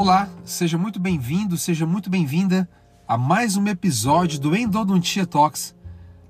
[0.00, 2.66] Olá, seja muito bem-vindo, seja muito bem-vinda
[3.06, 5.74] a mais um episódio do Endodontia Talks,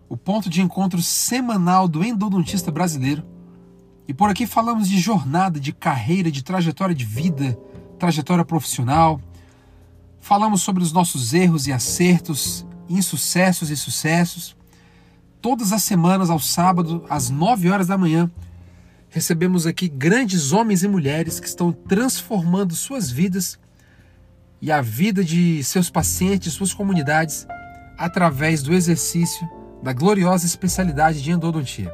[0.08, 3.22] o ponto de encontro semanal do endodontista brasileiro.
[4.08, 7.56] E por aqui falamos de jornada, de carreira, de trajetória de vida,
[7.96, 9.20] trajetória profissional.
[10.18, 14.56] Falamos sobre os nossos erros e acertos, insucessos e sucessos.
[15.40, 18.28] Todas as semanas, ao sábado, às 9 horas da manhã,
[19.10, 23.58] recebemos aqui grandes homens e mulheres que estão transformando suas vidas
[24.62, 27.46] e a vida de seus pacientes, suas comunidades,
[27.98, 29.48] através do exercício
[29.82, 31.92] da gloriosa especialidade de endodontia.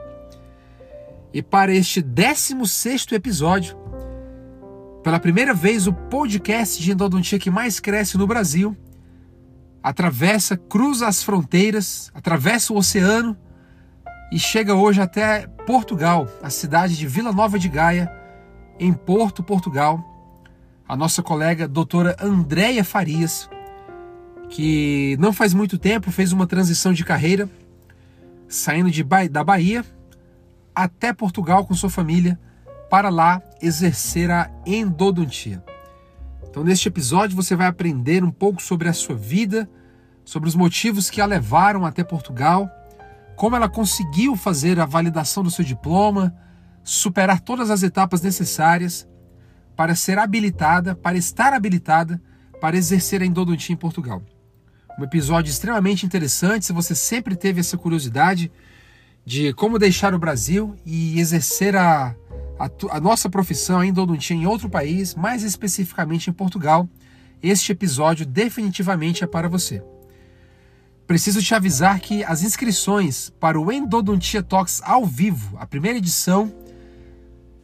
[1.32, 3.76] E para este 16 episódio,
[5.02, 8.76] pela primeira vez o podcast de endodontia que mais cresce no Brasil,
[9.82, 13.36] atravessa, cruza as fronteiras, atravessa o oceano
[14.30, 18.10] e chega hoje até Portugal, a cidade de Vila Nova de Gaia,
[18.78, 20.04] em Porto, Portugal.
[20.88, 23.48] A nossa colega doutora Andréia Farias,
[24.48, 27.48] que não faz muito tempo fez uma transição de carreira,
[28.48, 29.84] saindo de ba da Bahia
[30.74, 32.38] até Portugal com sua família,
[32.90, 35.64] para lá exercer a endodontia.
[36.48, 39.68] Então, neste episódio, você vai aprender um pouco sobre a sua vida,
[40.24, 42.70] sobre os motivos que a levaram até Portugal
[43.36, 46.34] como ela conseguiu fazer a validação do seu diploma,
[46.82, 49.06] superar todas as etapas necessárias
[49.76, 52.20] para ser habilitada, para estar habilitada
[52.60, 54.22] para exercer a endodontia em Portugal.
[54.98, 58.50] Um episódio extremamente interessante, se você sempre teve essa curiosidade
[59.26, 62.14] de como deixar o Brasil e exercer a,
[62.58, 66.88] a, a nossa profissão, a endodontia, em outro país, mais especificamente em Portugal,
[67.42, 69.82] este episódio definitivamente é para você.
[71.06, 76.52] Preciso te avisar que as inscrições para o Endodontia Talks ao vivo, a primeira edição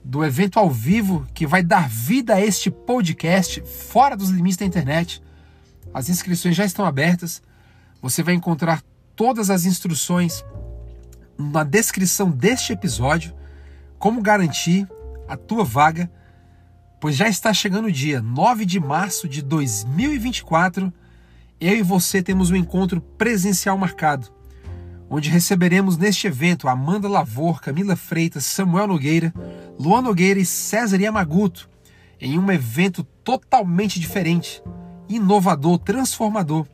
[0.05, 4.65] do evento ao vivo que vai dar vida a este podcast fora dos limites da
[4.65, 5.21] internet,
[5.93, 7.43] as inscrições já estão abertas.
[8.01, 8.81] Você vai encontrar
[9.17, 10.45] todas as instruções
[11.37, 13.35] na descrição deste episódio,
[13.99, 14.89] como garantir
[15.27, 16.09] a tua vaga,
[17.01, 20.93] pois já está chegando o dia 9 de março de 2024
[21.63, 24.27] eu e você temos um encontro presencial marcado,
[25.09, 29.33] onde receberemos neste evento Amanda Lavor, Camila Freitas, Samuel Nogueira,
[29.79, 31.71] Luan Nogueira e César Yamaguto,
[32.21, 34.61] em um evento totalmente diferente,
[35.09, 36.67] inovador, transformador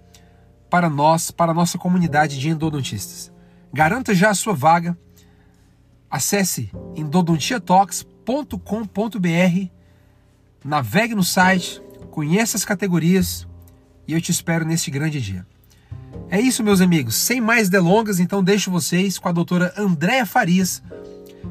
[0.71, 3.31] para nós, para a nossa comunidade de endodontistas.
[3.71, 4.97] Garanta já a sua vaga.
[6.11, 9.71] Acesse endodontiatalks.com.br,
[10.65, 13.47] navegue no site, conheça as categorias
[14.09, 15.47] e eu te espero neste grande dia.
[16.31, 17.15] É isso, meus amigos.
[17.15, 20.83] Sem mais delongas, então deixo vocês com a doutora Andréa Farias,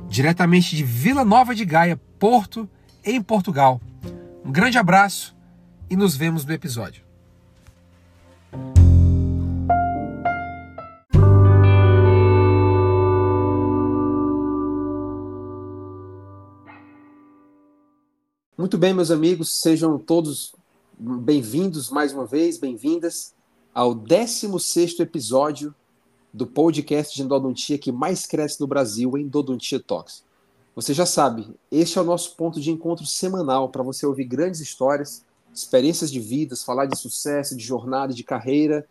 [0.09, 2.67] diretamente de Vila Nova de Gaia, Porto,
[3.05, 3.79] em Portugal.
[4.43, 5.35] Um grande abraço
[5.87, 7.05] e nos vemos no episódio.
[18.57, 20.56] Muito bem, meus amigos, sejam todos
[20.99, 23.31] Bem-vindos mais uma vez, bem-vindas
[23.71, 25.71] ao 16 episódio
[26.33, 30.23] do podcast de endodontia que mais cresce no Brasil, Endodontia Talks.
[30.75, 34.59] Você já sabe, este é o nosso ponto de encontro semanal para você ouvir grandes
[34.59, 38.87] histórias, experiências de vidas, falar de sucesso, de jornada, de carreira,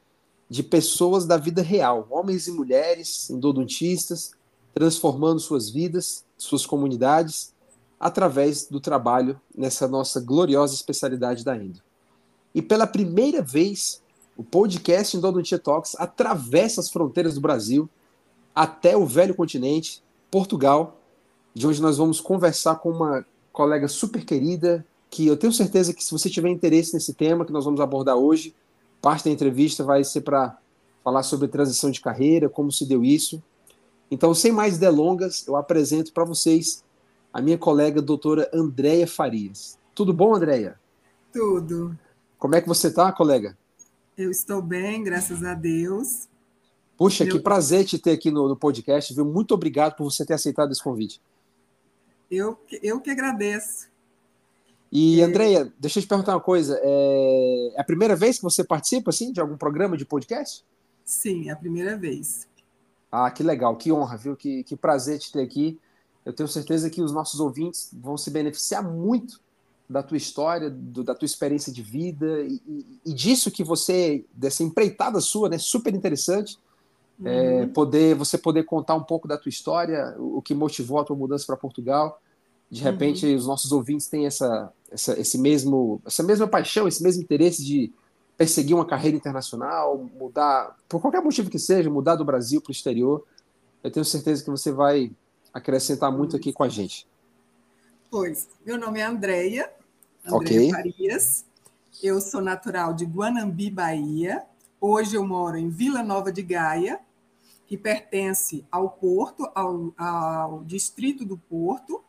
[0.48, 4.30] de pessoas da vida real, homens e mulheres endodontistas,
[4.72, 7.52] transformando suas vidas, suas comunidades,
[7.98, 11.85] através do trabalho nessa nossa gloriosa especialidade da endo.
[12.56, 14.02] E pela primeira vez,
[14.34, 17.86] o podcast Endodontia Talks atravessa as fronteiras do Brasil
[18.54, 20.98] até o velho continente, Portugal,
[21.52, 26.02] de onde nós vamos conversar com uma colega super querida, que eu tenho certeza que
[26.02, 28.54] se você tiver interesse nesse tema que nós vamos abordar hoje,
[29.02, 30.56] parte da entrevista vai ser para
[31.04, 33.42] falar sobre transição de carreira, como se deu isso.
[34.10, 36.82] Então, sem mais delongas, eu apresento para vocês
[37.34, 39.78] a minha colega doutora Andréia Farias.
[39.94, 40.80] Tudo bom, Andréia?
[41.30, 41.94] Tudo.
[42.38, 43.56] Como é que você está, colega?
[44.16, 46.28] Eu estou bem, graças a Deus.
[46.96, 47.32] Puxa, eu...
[47.32, 49.24] que prazer te ter aqui no, no, podcast, viu?
[49.24, 51.20] Muito obrigado por você ter aceitado esse convite.
[52.30, 53.88] Eu, eu que agradeço.
[54.90, 55.24] E, é...
[55.24, 56.78] Andreia, deixa eu te perguntar uma coisa.
[56.82, 57.72] É...
[57.74, 60.64] é a primeira vez que você participa, assim, de algum programa de podcast?
[61.04, 62.46] Sim, é a primeira vez.
[63.10, 64.36] Ah, que legal, que honra, viu?
[64.36, 65.78] Que, que prazer te ter aqui.
[66.24, 69.40] Eu tenho certeza que os nossos ouvintes vão se beneficiar muito
[69.88, 74.62] da tua história, do, da tua experiência de vida e, e, disso que você, dessa
[74.62, 76.58] empreitada sua, né, super interessante,
[77.24, 77.62] é, uhum.
[77.62, 81.04] é, poder você poder contar um pouco da tua história, o, o que motivou a
[81.04, 82.20] tua mudança para Portugal.
[82.68, 83.36] De repente, uhum.
[83.36, 87.92] os nossos ouvintes têm essa, essa, esse mesmo, essa mesma paixão, esse mesmo interesse de
[88.36, 92.72] perseguir uma carreira internacional, mudar, por qualquer motivo que seja, mudar do Brasil para o
[92.72, 93.24] exterior.
[93.82, 95.10] Eu tenho certeza que você vai
[95.54, 97.06] acrescentar muito aqui com a gente.
[98.10, 99.70] Pois, meu nome é Andréia,
[100.26, 100.70] Andréia okay.
[100.70, 101.44] Farias.
[102.02, 104.44] Eu sou natural de Guanambi, Bahia.
[104.80, 107.00] Hoje eu moro em Vila Nova de Gaia,
[107.66, 112.02] que pertence ao Porto, ao, ao distrito do Porto.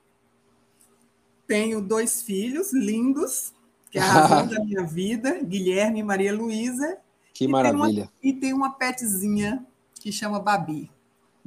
[1.48, 3.54] Tenho dois filhos lindos,
[3.90, 6.98] que é a razão da minha vida, Guilherme e Maria Luísa.
[7.34, 8.10] Que e maravilha.
[8.22, 9.66] Tem uma, e tem uma petzinha
[9.96, 10.92] que chama Babi.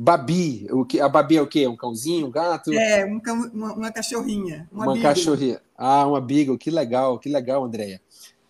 [0.02, 1.68] Babi, o que, a Babi é o quê?
[1.68, 2.72] Um cãozinho, um gato?
[2.72, 4.66] É, um cão, uma, uma, cachorrinha.
[4.72, 5.60] Uma, uma cachorrinha.
[5.76, 8.00] Ah, uma beagle, que legal, que legal, Andréia.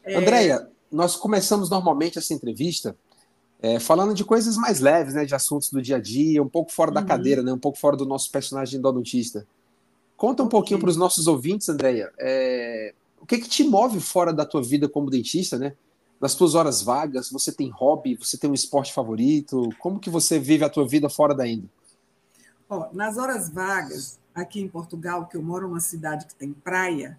[0.04, 0.14] É...
[0.14, 2.94] Andréia, nós começamos normalmente essa entrevista
[3.60, 6.70] é, falando de coisas mais leves, né, de assuntos do dia a dia, um pouco
[6.70, 7.06] fora da uhum.
[7.06, 9.44] cadeira, né, um pouco fora do nosso personagem endodontista.
[10.16, 10.56] Conta um okay.
[10.56, 14.62] pouquinho para os nossos ouvintes, Andréia, é, o que, que te move fora da tua
[14.62, 15.74] vida como dentista, né?
[16.20, 19.70] Nas tuas horas vagas, você tem hobby, você tem um esporte favorito?
[19.78, 21.44] Como que você vive a tua vida fora da?
[22.68, 27.18] Oh, nas horas vagas, aqui em Portugal, que eu moro numa cidade que tem praia,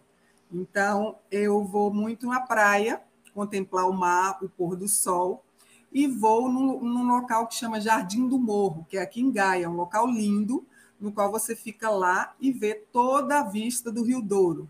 [0.52, 3.02] então eu vou muito à praia,
[3.34, 5.44] contemplar o mar, o pôr do sol,
[5.92, 9.76] e vou num local que chama Jardim do Morro, que é aqui em Gaia, um
[9.76, 10.64] local lindo,
[11.00, 14.70] no qual você fica lá e vê toda a vista do Rio Douro.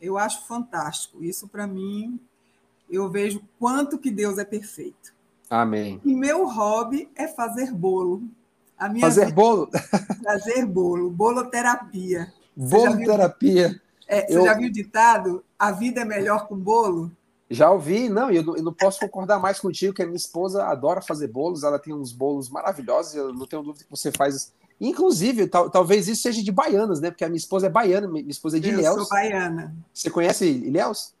[0.00, 1.22] Eu acho fantástico.
[1.22, 2.18] Isso, para mim,
[2.92, 5.14] eu vejo quanto que Deus é perfeito.
[5.48, 6.00] Amém.
[6.04, 8.22] E meu hobby é fazer bolo.
[9.00, 9.70] fazer vida, bolo?
[10.22, 12.32] Fazer bolo, boloterapia.
[12.54, 13.80] Boloterapia.
[14.06, 14.44] É, você eu...
[14.44, 15.44] já viu o ditado?
[15.58, 17.10] A vida é melhor com bolo?
[17.50, 20.64] Já ouvi, não, e eu, eu, não posso concordar mais contigo, que a minha esposa
[20.64, 24.54] adora fazer bolos, ela tem uns bolos maravilhosos, eu não tenho dúvida que você faz.
[24.80, 27.10] Inclusive, tal, talvez isso seja de baianas, né?
[27.10, 28.96] Porque a minha esposa é baiana, minha esposa é de eu Ilhéus.
[28.96, 29.76] Eu sou baiana.
[29.92, 31.12] Você conhece Ilhéus?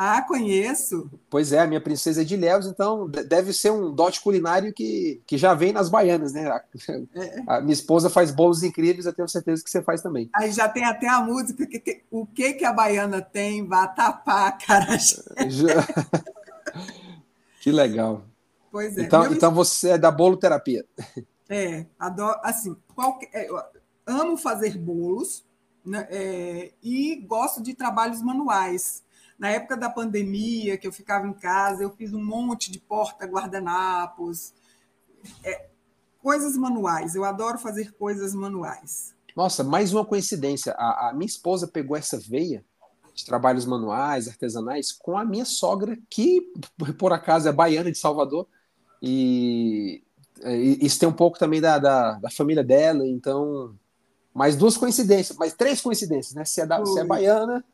[0.00, 1.10] Ah, conheço.
[1.28, 5.20] Pois é, a minha princesa é de Ilhéus, então deve ser um dote culinário que,
[5.26, 6.48] que já vem nas baianas, né?
[6.48, 6.62] A,
[7.16, 7.42] é.
[7.48, 10.30] a minha esposa faz bolos incríveis, eu tenho certeza que você faz também.
[10.32, 14.52] Aí já tem até a música, que, que o que, que a baiana tem, vatapá,
[14.52, 14.86] cara.
[17.60, 18.22] que legal.
[18.70, 19.02] Pois é.
[19.02, 20.86] Então, então você é da bolo terapia.
[21.48, 23.48] É, adoro, assim, qualquer, é,
[24.06, 25.44] amo fazer bolos
[25.84, 29.02] né, é, e gosto de trabalhos manuais.
[29.38, 34.52] Na época da pandemia, que eu ficava em casa, eu fiz um monte de porta-guardanapos,
[35.44, 35.68] é,
[36.20, 37.14] coisas manuais.
[37.14, 39.14] Eu adoro fazer coisas manuais.
[39.36, 40.72] Nossa, mais uma coincidência.
[40.72, 42.64] A, a, minha esposa pegou essa veia
[43.14, 46.52] de trabalhos manuais, artesanais, com a minha sogra, que
[46.98, 48.48] por acaso é baiana de Salvador.
[49.00, 50.02] E,
[50.44, 53.06] e isso tem um pouco também da, da, da, família dela.
[53.06, 53.76] Então,
[54.34, 56.44] mais duas coincidências, mais três coincidências, né?
[56.44, 57.64] Se é, da, se é baiana,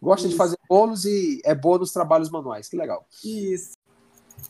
[0.00, 0.30] Gosta Isso.
[0.30, 2.68] de fazer bolos e é boa nos trabalhos manuais.
[2.68, 3.06] Que legal.
[3.24, 3.76] Isso.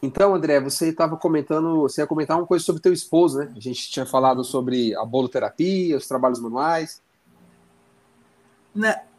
[0.03, 3.53] Então, André, você estava comentando, você ia comentar uma coisa sobre teu esposo, né?
[3.57, 7.03] A gente tinha falado sobre a boloterapia, os trabalhos manuais.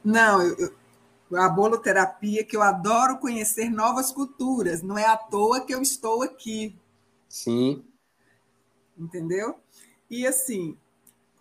[0.04, 0.74] Não, eu,
[1.36, 4.82] a boloterapia que eu adoro conhecer novas culturas.
[4.82, 6.76] Não é à toa que eu estou aqui.
[7.30, 7.84] Sim.
[8.98, 9.56] Entendeu?
[10.10, 10.78] E assim,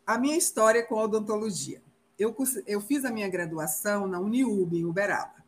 [0.06, 1.82] a minha história com a odontologia
[2.22, 2.34] eu,
[2.66, 5.42] eu fiz a minha graduação na Uniub, em Uberaba.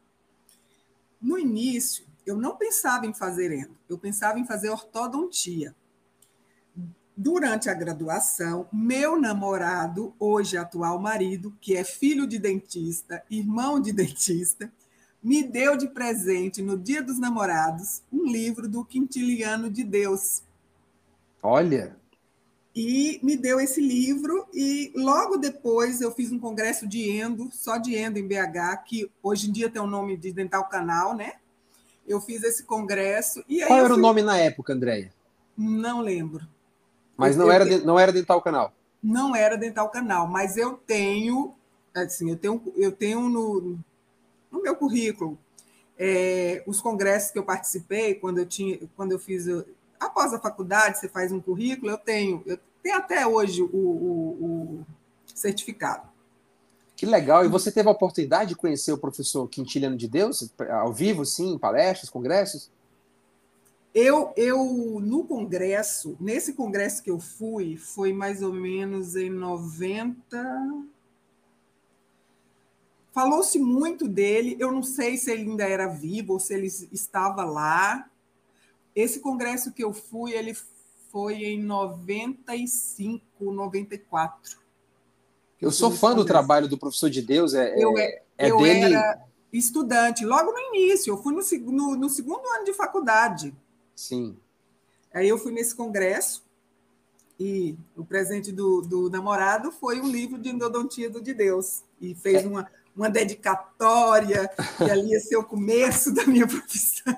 [1.20, 5.74] No início, eu não pensava em fazer endo, eu pensava em fazer ortodontia.
[7.16, 13.92] Durante a graduação, meu namorado, hoje atual marido, que é filho de dentista, irmão de
[13.94, 14.70] dentista,
[15.22, 20.42] me deu de presente no Dia dos Namorados um livro do Quintiliano de Deus.
[21.40, 21.96] Olha!
[22.74, 27.76] E me deu esse livro e logo depois eu fiz um congresso de endo, só
[27.78, 31.34] de endo em BH, que hoje em dia tem o nome de Dental Canal, né?
[32.06, 33.96] Eu fiz esse congresso e Qual era fui...
[33.96, 35.12] o nome na época, Andréia?
[35.56, 36.46] Não lembro.
[37.16, 38.72] Mas não eu, era não era Dental Canal.
[39.00, 41.54] Não era Dental Canal, mas eu tenho
[41.94, 43.78] assim, eu tenho eu tenho no,
[44.50, 45.38] no meu currículo
[45.96, 49.46] é, os congressos que eu participei quando eu tinha quando eu fiz
[50.04, 54.44] após a faculdade, você faz um currículo, eu tenho, eu tenho até hoje o, o,
[54.44, 54.86] o
[55.34, 56.08] certificado.
[56.96, 57.44] Que legal!
[57.44, 61.54] E você teve a oportunidade de conhecer o professor Quintiliano de Deus, ao vivo, sim,
[61.54, 62.70] em palestras, congressos?
[63.92, 70.84] Eu, eu, no congresso, nesse congresso que eu fui, foi mais ou menos em 90.
[73.12, 77.44] Falou-se muito dele, eu não sei se ele ainda era vivo ou se ele estava
[77.44, 78.10] lá,
[78.94, 80.56] esse congresso que eu fui, ele
[81.10, 84.58] foi em 95, 94.
[85.60, 87.54] Eu sou fã do trabalho do professor de Deus.
[87.54, 88.94] É, eu é, é eu dele...
[88.94, 91.12] era estudante, logo no início.
[91.12, 91.40] Eu fui no,
[91.72, 93.54] no, no segundo ano de faculdade.
[93.94, 94.36] Sim.
[95.12, 96.44] Aí eu fui nesse congresso
[97.38, 101.82] e o presente do, do namorado foi um livro de endodontia do de Deus.
[102.00, 102.46] E fez é.
[102.46, 107.16] uma, uma dedicatória, e ali ia ser o começo da minha profissão.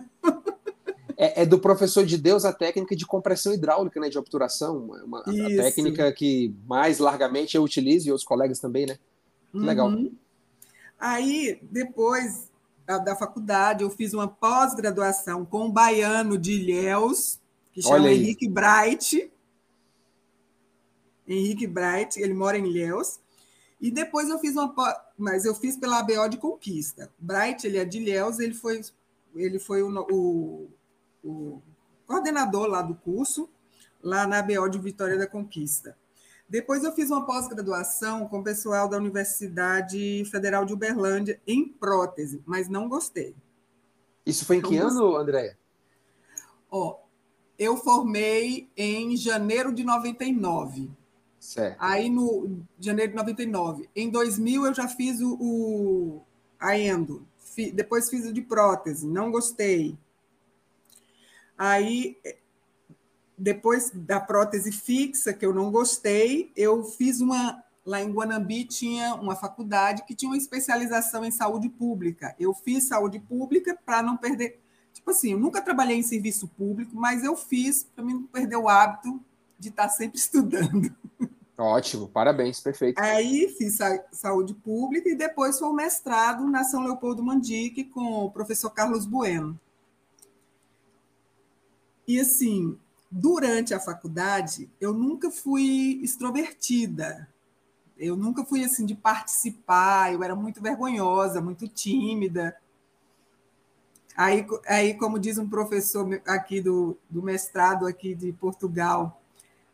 [1.18, 5.20] É, é, do professor de Deus a técnica de compressão hidráulica, né, de obturação, uma,
[5.20, 8.98] a técnica que mais largamente eu utilizo e os colegas também, né?
[9.54, 9.62] Uhum.
[9.62, 9.90] Legal.
[10.98, 12.50] Aí, depois
[12.86, 17.40] da faculdade, eu fiz uma pós-graduação com um baiano de Ilhéus,
[17.72, 19.30] que chama Henrique Bright.
[21.26, 23.18] Henrique Bright, ele mora em Ilhéus.
[23.80, 24.72] E depois eu fiz uma,
[25.18, 27.12] mas eu fiz pela ABO de Conquista.
[27.18, 28.80] Bright, ele é de Ilhéus, ele foi,
[29.34, 30.68] ele foi o, o,
[31.26, 31.62] o
[32.06, 33.48] coordenador lá do curso,
[34.02, 35.96] lá na ABO de Vitória da Conquista.
[36.48, 42.40] Depois eu fiz uma pós-graduação com o pessoal da Universidade Federal de Uberlândia em prótese,
[42.46, 43.34] mas não gostei.
[44.24, 45.58] Isso foi em que ano, Andréia?
[46.70, 46.98] Ó,
[47.58, 50.90] eu formei em janeiro de 99.
[51.40, 51.76] Certo.
[51.78, 53.88] Aí, no janeiro de 99.
[53.94, 56.22] Em 2000, eu já fiz o, o
[56.58, 57.26] a endo.
[57.72, 59.96] depois fiz o de prótese, não gostei.
[61.56, 62.16] Aí,
[63.36, 67.62] depois da prótese fixa, que eu não gostei, eu fiz uma.
[67.84, 72.34] Lá em Guanambi tinha uma faculdade que tinha uma especialização em saúde pública.
[72.38, 74.60] Eu fiz saúde pública para não perder.
[74.92, 78.68] Tipo assim, eu nunca trabalhei em serviço público, mas eu fiz para não perder o
[78.68, 79.20] hábito
[79.56, 80.92] de estar sempre estudando.
[81.56, 83.00] Ótimo, parabéns, perfeito.
[83.00, 83.78] Aí fiz
[84.10, 89.06] saúde pública e depois foi o mestrado na São Leopoldo Mandique com o professor Carlos
[89.06, 89.58] Bueno.
[92.06, 92.78] E assim,
[93.10, 97.28] durante a faculdade, eu nunca fui extrovertida.
[97.98, 102.56] Eu nunca fui assim de participar, eu era muito vergonhosa, muito tímida.
[104.16, 109.20] Aí, aí como diz um professor aqui do, do mestrado aqui de Portugal,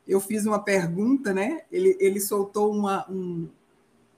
[0.07, 1.63] eu fiz uma pergunta, né?
[1.71, 3.49] Ele, ele soltou uma, um,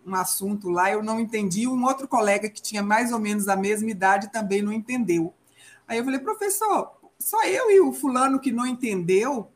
[0.07, 1.67] um assunto lá, eu não entendi.
[1.67, 5.33] Um outro colega que tinha mais ou menos a mesma idade também não entendeu.
[5.87, 9.49] Aí eu falei, professor, só eu e o fulano que não entendeu.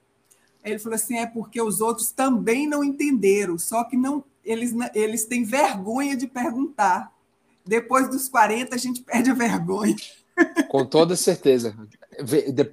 [0.65, 5.25] Ele falou assim: é porque os outros também não entenderam, só que não eles, eles
[5.27, 7.13] têm vergonha de perguntar.
[7.67, 9.95] Depois dos 40, a gente perde a vergonha.
[10.71, 11.77] Com toda certeza.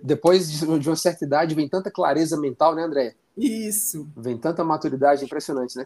[0.01, 3.15] Depois de uma certa idade, vem tanta clareza mental, né, André?
[3.37, 4.07] Isso.
[4.15, 5.85] Vem tanta maturidade impressionante, né?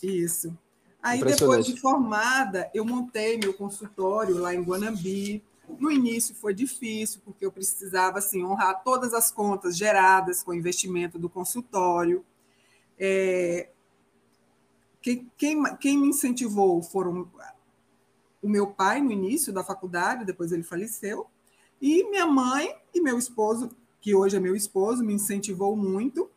[0.00, 0.56] Isso.
[1.02, 5.42] Aí, depois de formada, eu montei meu consultório lá em Guanambi.
[5.78, 10.54] No início foi difícil, porque eu precisava assim, honrar todas as contas geradas com o
[10.54, 12.24] investimento do consultório.
[12.98, 13.68] É...
[15.02, 17.28] Quem, quem, quem me incentivou foram
[18.42, 21.26] o meu pai no início da faculdade, depois ele faleceu,
[21.80, 23.70] e minha mãe e meu esposo,
[24.00, 26.30] que hoje é meu esposo, me incentivou muito.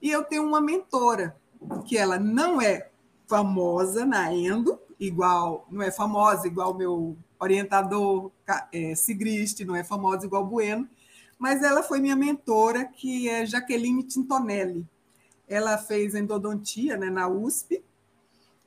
[0.00, 1.36] E eu tenho uma mentora,
[1.84, 2.90] que ela não é
[3.26, 8.30] famosa na Endo, igual, não é famosa igual meu orientador
[8.72, 10.88] é, Sigrist, não é famosa igual Bueno,
[11.38, 14.84] mas ela foi minha mentora, que é Jaqueline Tintonelli.
[15.48, 17.82] Ela fez endodontia né, na USP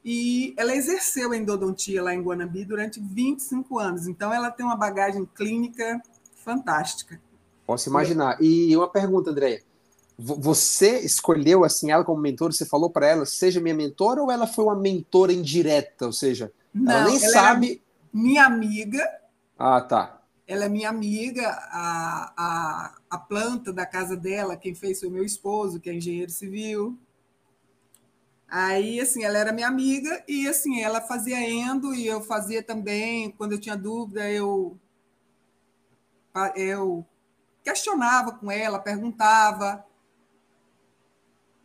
[0.03, 4.07] e ela exerceu endodontia lá em Guanambi durante 25 anos.
[4.07, 6.01] Então, ela tem uma bagagem clínica
[6.43, 7.21] fantástica.
[7.67, 8.41] Posso imaginar.
[8.41, 9.61] E uma pergunta, Andréia.
[10.17, 12.51] Você escolheu assim ela como mentora?
[12.51, 16.05] Você falou para ela, seja minha mentora, ou ela foi uma mentora indireta?
[16.05, 17.81] Ou seja, Não, ela nem ela sabe.
[18.13, 19.03] Minha amiga.
[19.57, 20.21] Ah, tá.
[20.47, 25.11] Ela é minha amiga, a, a, a planta da casa dela, quem fez foi o
[25.11, 26.97] meu esposo, que é engenheiro civil.
[28.47, 33.31] Aí, assim, ela era minha amiga e, assim, ela fazia endo e eu fazia também.
[33.31, 34.77] Quando eu tinha dúvida, eu,
[36.55, 37.05] eu
[37.63, 39.85] questionava com ela, perguntava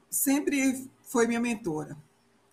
[0.08, 1.96] sempre foi minha mentora.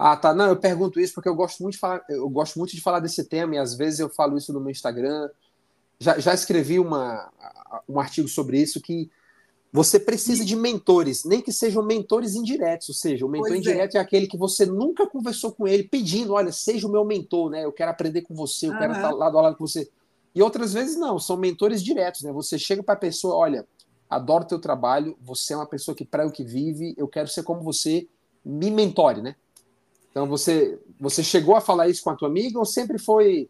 [0.05, 0.33] Ah, tá.
[0.33, 2.99] Não, eu pergunto isso porque eu gosto muito de falar, eu gosto muito de falar
[2.99, 5.29] desse tema e às vezes eu falo isso no meu Instagram.
[5.97, 7.31] Já, já escrevi uma,
[7.87, 9.09] um artigo sobre isso que
[9.71, 13.69] você precisa de mentores, nem que sejam mentores indiretos, ou seja, o mentor pois é.
[13.69, 13.97] indireto é.
[13.97, 14.01] é.
[14.01, 17.63] aquele que você nunca conversou com ele pedindo, olha, seja o meu mentor, né?
[17.63, 18.79] Eu quero aprender com você, eu uhum.
[18.79, 19.89] quero estar lado a lado com você.
[20.35, 22.31] E outras vezes não, são mentores diretos, né?
[22.33, 23.65] Você chega para a pessoa, olha,
[24.09, 27.43] adoro teu trabalho, você é uma pessoa que prega o que vive, eu quero ser
[27.43, 28.05] como você,
[28.43, 29.37] me mentore, né?
[30.13, 33.49] Então você você chegou a falar isso com a tua amiga ou sempre foi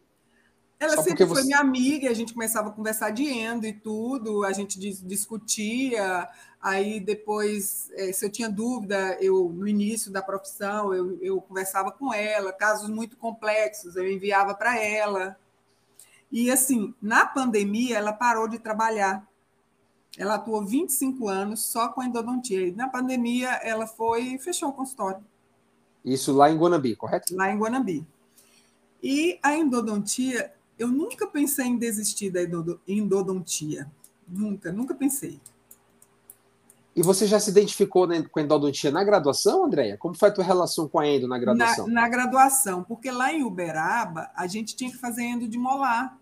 [0.80, 1.44] Ela Só sempre foi você...
[1.44, 6.26] minha amiga, a gente começava a conversar de endo e tudo, a gente discutia,
[6.58, 11.92] aí depois, eh, se eu tinha dúvida, eu no início da profissão, eu, eu conversava
[11.92, 15.36] com ela, casos muito complexos, eu enviava para ela.
[16.32, 19.22] E assim, na pandemia, ela parou de trabalhar.
[20.16, 22.66] Ela atuou 25 anos só com endodontia.
[22.66, 25.22] E na pandemia, ela foi e fechou o consultório.
[26.04, 27.34] Isso lá em Guanambi, correto?
[27.34, 28.06] Lá em Guanambi.
[29.02, 32.40] E a endodontia, eu nunca pensei em desistir da
[32.86, 33.90] endodontia.
[34.28, 35.40] Nunca, nunca pensei.
[36.96, 39.96] E você já se identificou com a endodontia na graduação, Andréia?
[39.98, 41.88] Como foi a tua relação com a endo na graduação?
[41.88, 46.16] Na, na, graduação, porque lá em Uberaba a gente tinha que fazer endo de molar.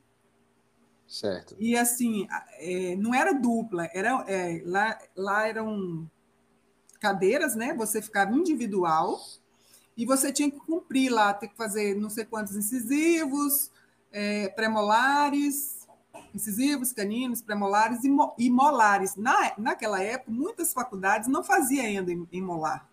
[1.06, 1.54] Certo.
[1.58, 2.26] E assim,
[2.58, 6.10] é, não era dupla, era, é, lá, lá eram
[6.98, 7.74] cadeiras, né?
[7.74, 9.20] Você ficava individual
[9.96, 13.70] e você tinha que cumprir lá, ter que fazer não sei quantos incisivos,
[14.10, 15.86] é, premolares,
[16.34, 19.16] incisivos, caninos, premolares e, mo, e molares.
[19.16, 22.88] Na, naquela época, muitas faculdades não faziam ainda em, em molar,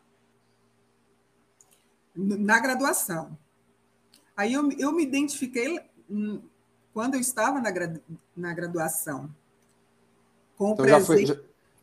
[2.16, 3.38] na graduação.
[4.36, 5.80] Aí eu, eu me identifiquei
[6.94, 7.70] quando eu estava na,
[8.36, 9.34] na graduação.
[10.58, 11.36] Com então já foi, já,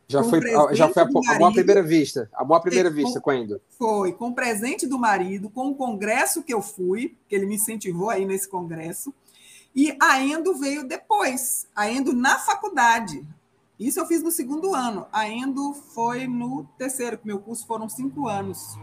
[0.08, 0.40] já foi,
[0.72, 3.60] já foi a, marido, a primeira vista, a boa primeira vista com, quando?
[3.70, 7.56] Foi, com o presente do marido, com o congresso que eu fui, que ele me
[7.56, 9.12] incentivou aí nesse congresso,
[9.75, 13.26] e a Endo veio depois, a Endo na faculdade.
[13.78, 17.88] Isso eu fiz no segundo ano, a Endo foi no terceiro, que meu curso foram
[17.88, 18.78] cinco anos.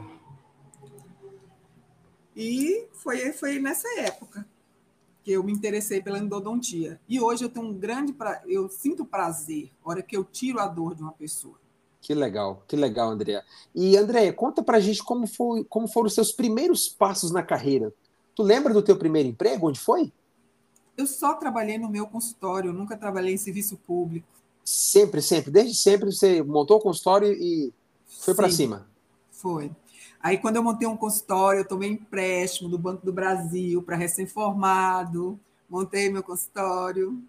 [2.36, 4.46] E foi, foi nessa época
[5.24, 7.00] que eu me interessei pela endodontia.
[7.08, 8.42] E hoje eu tenho um grande pra...
[8.46, 11.56] eu sinto prazer na hora que eu tiro a dor de uma pessoa.
[12.02, 13.44] Que legal, que legal, Andréa.
[13.74, 17.94] E Andréa, conta pra gente como, foi, como foram os seus primeiros passos na carreira.
[18.36, 19.70] Tu lembra do teu primeiro emprego?
[19.70, 20.12] Onde foi?
[20.98, 24.28] Eu só trabalhei no meu consultório, nunca trabalhei em serviço público.
[24.66, 27.74] Sempre, sempre, desde sempre você montou o consultório e
[28.06, 28.88] foi para cima.
[29.32, 29.72] Foi.
[30.24, 35.38] Aí, quando eu montei um consultório, eu tomei empréstimo do Banco do Brasil para recém-formado,
[35.70, 37.22] montei meu consultório.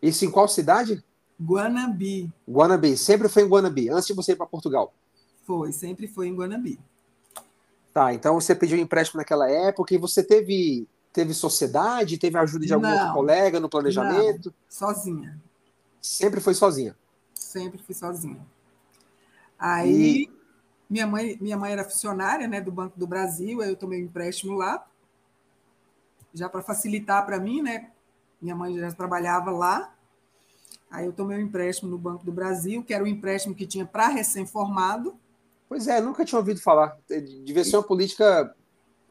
[0.00, 1.04] Isso em qual cidade?
[1.38, 2.32] Guanambi.
[2.48, 4.94] Guanambi, sempre foi em Guanambi, antes de você ir para Portugal?
[5.46, 6.80] Foi, sempre foi em Guanambi.
[7.92, 12.72] Tá, então você pediu empréstimo naquela época e você teve, teve sociedade, teve ajuda de
[12.72, 14.46] algum não, outro colega no planejamento?
[14.46, 15.38] Não, sozinha.
[16.00, 16.96] Sempre foi sozinha?
[17.34, 18.40] Sempre fui sozinha.
[19.58, 20.22] Aí...
[20.22, 20.39] E
[20.90, 24.06] minha mãe, minha mãe era funcionária né, do Banco do Brasil, aí eu tomei um
[24.06, 24.84] empréstimo lá,
[26.34, 27.92] já para facilitar para mim, né?
[28.42, 29.94] Minha mãe já trabalhava lá.
[30.90, 33.86] Aí eu tomei um empréstimo no Banco do Brasil, que era um empréstimo que tinha
[33.86, 35.16] para recém-formado.
[35.68, 36.98] Pois é, nunca tinha ouvido falar.
[37.08, 38.54] Devia ser uma política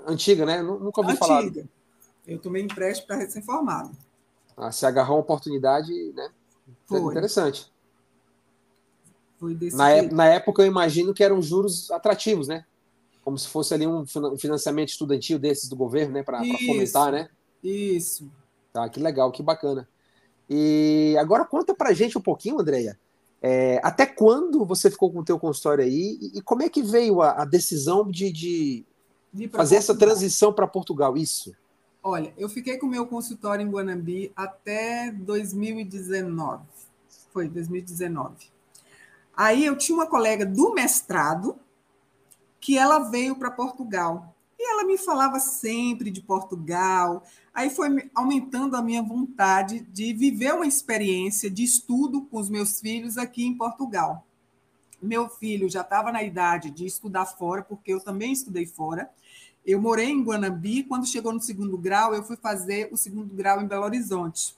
[0.05, 0.61] antiga, né?
[0.61, 1.25] Nunca ouvi antiga.
[1.25, 1.39] falar.
[1.41, 1.69] Antiga.
[2.27, 3.91] Eu tomei empréstimo para recém-formado.
[4.57, 6.29] Ah, se agarrou uma oportunidade, né?
[6.85, 6.99] Foi.
[6.99, 7.71] Interessante.
[9.39, 12.65] Foi desse na, é, na época, eu imagino que eram juros atrativos, né?
[13.23, 14.05] Como se fosse ali um
[14.37, 16.23] financiamento estudantil desses do governo, né?
[16.23, 17.29] Para fomentar, né?
[17.63, 18.29] Isso.
[18.73, 19.87] Tá, que legal, que bacana.
[20.49, 22.99] E agora conta pra gente um pouquinho, Andreia.
[23.41, 26.81] É, até quando você ficou com o teu consultório aí e, e como é que
[26.81, 28.85] veio a, a decisão de, de,
[29.33, 29.77] de fazer Portugal.
[29.77, 31.15] essa transição para Portugal?
[31.15, 31.53] Isso.
[32.03, 36.63] Olha, eu fiquei com o meu consultório em Guanambi até 2019.
[37.31, 38.35] Foi 2019.
[39.39, 41.57] Aí eu tinha uma colega do mestrado
[42.59, 44.35] que ela veio para Portugal.
[44.59, 47.23] E ela me falava sempre de Portugal.
[47.53, 52.81] Aí foi aumentando a minha vontade de viver uma experiência de estudo com os meus
[52.81, 54.27] filhos aqui em Portugal.
[55.01, 59.09] Meu filho já estava na idade de estudar fora, porque eu também estudei fora.
[59.65, 63.61] Eu morei em Guanambi, quando chegou no segundo grau, eu fui fazer o segundo grau
[63.61, 64.53] em Belo Horizonte.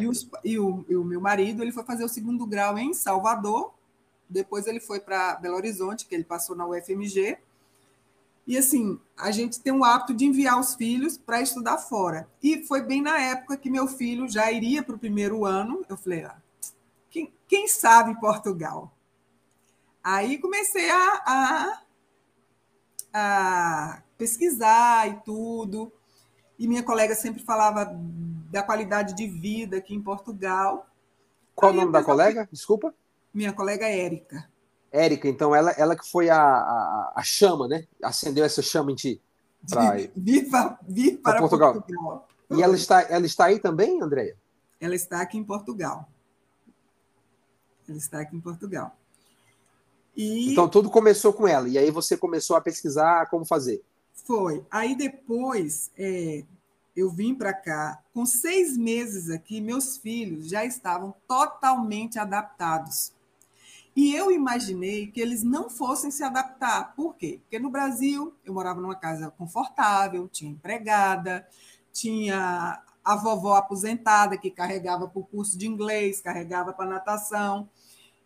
[0.00, 2.94] E, os, e, o, e o meu marido ele foi fazer o segundo grau em
[2.94, 3.76] Salvador,
[4.28, 7.38] depois ele foi para Belo Horizonte, que ele passou na UFMG.
[8.46, 12.28] E assim, a gente tem o hábito de enviar os filhos para estudar fora.
[12.42, 15.84] E foi bem na época que meu filho já iria para o primeiro ano.
[15.88, 16.40] Eu falei, ah,
[17.10, 18.92] quem, quem sabe Portugal?
[20.02, 21.82] Aí comecei a, a,
[23.12, 25.92] a pesquisar e tudo.
[26.58, 27.94] E minha colega sempre falava
[28.50, 30.86] da qualidade de vida aqui em Portugal.
[31.54, 32.48] Qual o nome da colega?
[32.50, 32.94] Desculpa.
[33.38, 34.50] Minha colega Érica.
[34.90, 37.86] Érica, então ela, ela que foi a, a, a, chama, né?
[38.02, 39.22] Acendeu essa chama em ti.
[39.70, 40.48] Pra vir,
[40.88, 41.74] vir para Portugal.
[41.74, 42.28] Portugal.
[42.50, 44.36] E ela está, ela está aí também, Andréia?
[44.80, 46.08] Ela está aqui em Portugal.
[47.88, 48.96] Ela está aqui em Portugal.
[50.16, 50.50] E...
[50.50, 51.68] Então tudo começou com ela.
[51.68, 53.84] E aí você começou a pesquisar como fazer.
[54.14, 54.66] Foi.
[54.68, 56.42] Aí depois é,
[56.96, 63.16] eu vim para cá, com seis meses aqui, meus filhos já estavam totalmente adaptados.
[63.98, 66.94] E eu imaginei que eles não fossem se adaptar.
[66.94, 67.40] Por quê?
[67.42, 71.44] Porque no Brasil eu morava numa casa confortável, tinha empregada,
[71.92, 77.68] tinha a vovó aposentada que carregava para o curso de inglês, carregava para natação.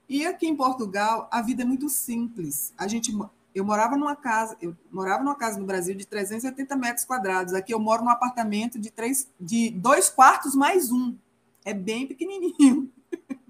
[0.07, 2.75] E aqui em Portugal a vida é muito simples.
[2.77, 3.11] A gente
[3.55, 7.55] eu morava numa casa, eu morava numa casa no Brasil de 380 metros quadrados.
[7.55, 11.17] Aqui eu moro num apartamento de três, de dois quartos mais um.
[11.65, 12.93] É bem pequenininho.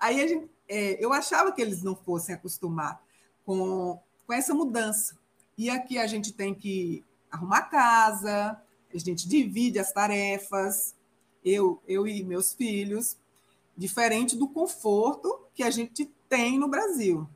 [0.00, 3.02] Aí a gente, é, eu achava que eles não fossem acostumar
[3.44, 5.16] com, com essa mudança.
[5.56, 8.60] E aqui a gente tem que arrumar casa,
[8.92, 10.94] a gente divide as tarefas,
[11.44, 13.16] eu, eu e meus filhos,
[13.76, 17.28] diferente do conforto que a gente tem no Brasil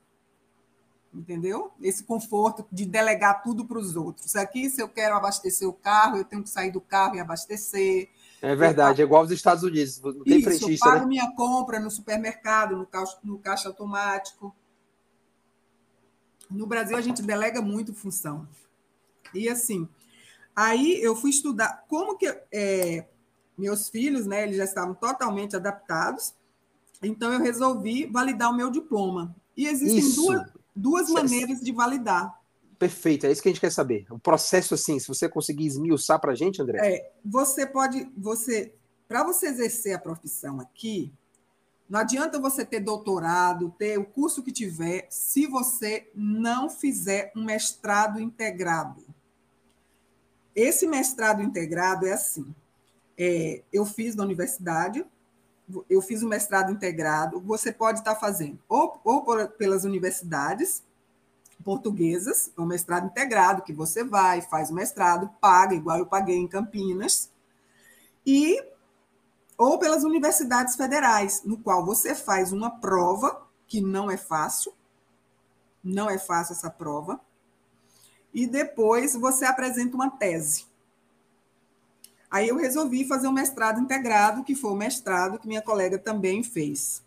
[1.13, 1.73] entendeu?
[1.81, 4.37] Esse conforto de delegar tudo para os outros.
[4.37, 8.09] Aqui, se eu quero abastecer o carro, eu tenho que sair do carro e abastecer.
[8.41, 10.87] É verdade, é igual aos Estados Unidos, não tem Isso, frentista.
[10.87, 11.09] Eu pago né?
[11.09, 14.55] minha compra no supermercado, no caixa, no caixa automático.
[16.49, 18.49] No Brasil, a gente delega muito função.
[19.35, 19.89] E assim,
[20.55, 23.07] aí eu fui estudar como que é,
[23.57, 26.33] meus filhos, né, eles já estavam totalmente adaptados,
[27.03, 29.35] então eu resolvi validar o meu diploma.
[29.57, 30.23] E existem Isso.
[30.23, 32.38] duas, duas maneiras de validar.
[32.79, 34.07] Perfeito, é isso que a gente quer saber.
[34.09, 36.79] O processo, assim, se você conseguir esmiuçar para a gente, André.
[36.81, 38.73] É, você pode, você,
[39.09, 41.13] para você exercer a profissão aqui,
[41.89, 47.45] não adianta você ter doutorado, ter o curso que tiver, se você não fizer um
[47.45, 49.03] mestrado integrado.
[50.55, 52.55] Esse mestrado integrado é assim.
[53.17, 55.05] É, eu fiz na universidade,
[55.91, 60.85] eu fiz um mestrado integrado, você pode estar fazendo ou, ou por, pelas universidades
[61.65, 66.37] portuguesas, é um mestrado integrado, que você vai, faz o mestrado, paga, igual eu paguei
[66.37, 67.31] em Campinas,
[68.25, 68.63] e
[69.57, 74.73] ou pelas universidades federais, no qual você faz uma prova, que não é fácil,
[75.83, 77.21] não é fácil essa prova,
[78.33, 80.67] e depois você apresenta uma tese.
[82.31, 86.43] Aí eu resolvi fazer um mestrado integrado, que foi o mestrado que minha colega também
[86.45, 87.03] fez.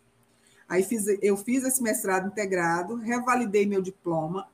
[0.72, 4.48] Aí fiz, eu fiz esse mestrado integrado, revalidei meu diploma.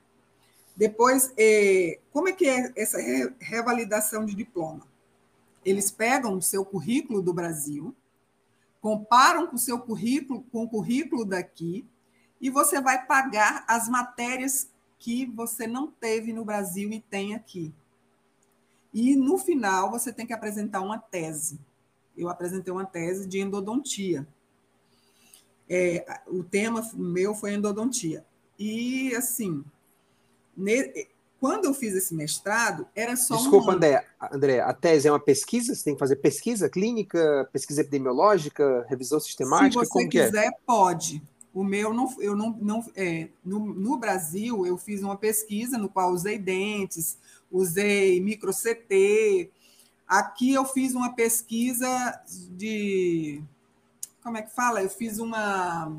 [0.76, 2.98] Depois, eh, como é que é essa
[3.38, 4.84] revalidação de diploma?
[5.64, 7.94] Eles pegam o seu currículo do Brasil,
[8.80, 11.86] comparam com o seu currículo com o currículo daqui,
[12.40, 17.72] e você vai pagar as matérias que você não teve no Brasil e tem aqui.
[18.92, 21.60] E no final você tem que apresentar uma tese.
[22.16, 24.26] Eu apresentei uma tese de endodontia.
[25.68, 28.24] É, o tema meu foi endodontia.
[28.58, 29.62] E assim,
[30.56, 31.06] ne,
[31.40, 33.36] quando eu fiz esse mestrado, era só.
[33.36, 35.74] Desculpa, um André, André, a tese é uma pesquisa?
[35.74, 39.84] Você tem que fazer pesquisa clínica, pesquisa epidemiológica, revisão sistemática?
[39.84, 40.50] Se você quiser, é?
[40.66, 41.22] pode.
[41.54, 42.50] O meu, não, eu não.
[42.60, 47.16] não é, no, no Brasil, eu fiz uma pesquisa no qual usei dentes,
[47.50, 49.50] usei micro CT.
[50.06, 53.40] Aqui eu fiz uma pesquisa de.
[54.28, 54.82] Como é que fala?
[54.82, 55.90] Eu fiz uma.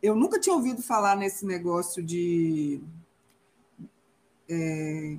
[0.00, 2.80] Eu nunca tinha ouvido falar nesse negócio de.
[4.48, 5.16] É...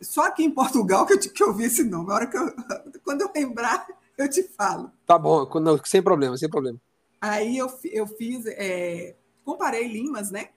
[0.00, 2.10] Só aqui em Portugal que eu, que eu ouvi esse nome.
[2.10, 2.50] A hora que eu,
[3.04, 4.90] quando eu lembrar, eu te falo.
[5.04, 5.46] Tá bom,
[5.84, 6.80] sem problema, sem problema.
[7.20, 9.14] Aí eu, eu fiz, é,
[9.44, 10.48] comparei limas, né?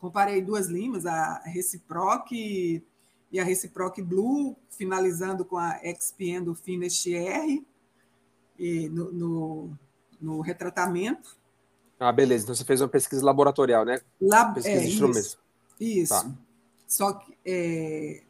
[0.00, 2.82] comparei duas limas, a Reciproc e
[3.38, 7.64] a Reciproc Blue, finalizando com a XPN do Finish R
[8.90, 9.78] no, no,
[10.20, 11.36] no, retratamento.
[11.98, 12.44] Ah, beleza.
[12.44, 14.00] Então você fez uma pesquisa laboratorial, né?
[14.20, 14.54] Lab...
[14.54, 15.38] Pesquisa é, de instrumentos.
[15.78, 16.12] Isso.
[16.12, 16.30] Tá.
[16.86, 18.22] Só que é,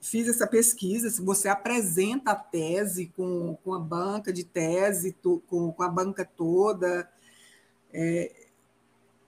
[0.00, 5.16] fiz essa pesquisa, se você apresenta a tese com, com a banca de tese,
[5.48, 7.10] com, com a banca toda,
[7.92, 8.32] é,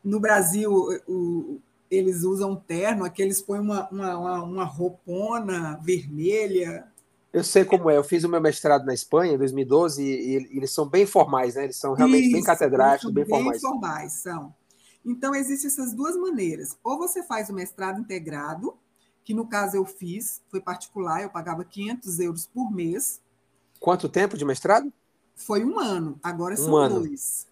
[0.03, 0.73] no Brasil,
[1.07, 6.90] o, eles usam terno, aqui eles põem uma, uma, uma roupona vermelha.
[7.33, 7.97] Eu sei como é.
[7.97, 11.55] Eu fiz o meu mestrado na Espanha em 2012 e, e eles são bem formais,
[11.55, 11.64] né?
[11.64, 13.62] Eles são realmente Isso, bem catedráticos, bem, bem formais.
[13.62, 14.55] Bem formais, são.
[15.05, 16.77] Então, existem essas duas maneiras.
[16.85, 18.77] Ou você faz o mestrado integrado,
[19.25, 23.21] que no caso eu fiz, foi particular, eu pagava 500 euros por mês.
[23.81, 24.92] Quanto tempo de mestrado?
[25.35, 27.01] Foi um ano, agora um são ano.
[27.01, 27.47] dois.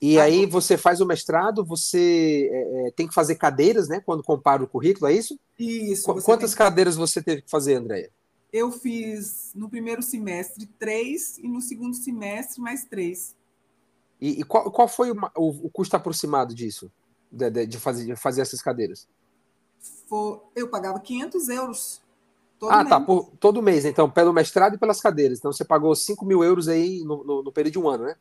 [0.00, 4.00] E aí você faz o mestrado, você é, é, tem que fazer cadeiras, né?
[4.00, 5.38] Quando compara o currículo, é isso?
[5.56, 6.12] Isso.
[6.12, 8.10] Qu quantas cadeiras você teve que fazer, Andréia?
[8.52, 13.34] Eu fiz no primeiro semestre três e no segundo semestre mais três.
[14.20, 16.92] E, e qual, qual, foi o, o, o, custo aproximado disso,
[17.30, 19.08] de, de, de, fazer, de fazer essas cadeiras?
[20.06, 22.02] For, eu pagava 500 euros.
[22.58, 22.88] todo ah, mês.
[22.88, 25.38] tá, por, todo mês, então, pelo mestrado e pelas cadeiras.
[25.38, 28.16] Então você pagou 5 mil euros aí no, no, no período de um ano, né?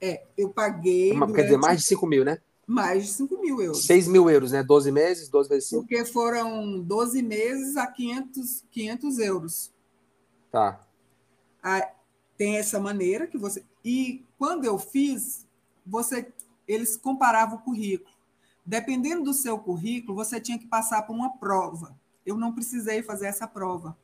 [0.00, 1.18] É, eu paguei.
[1.34, 2.38] Quer dizer, mais de 5 mil, né?
[2.66, 3.86] Mais de 5 mil euros.
[3.86, 4.62] 6 mil euros, né?
[4.62, 5.82] 12 meses, 12 vezes 5.
[5.82, 9.72] Porque foram 12 meses a 500, 500 euros.
[10.50, 10.80] Tá.
[11.62, 11.92] Ah,
[12.36, 13.64] tem essa maneira que você.
[13.84, 15.46] E quando eu fiz,
[15.86, 16.32] você,
[16.66, 18.14] eles comparavam o currículo.
[18.64, 21.96] Dependendo do seu currículo, você tinha que passar por uma prova.
[22.24, 23.96] Eu não precisei fazer essa prova.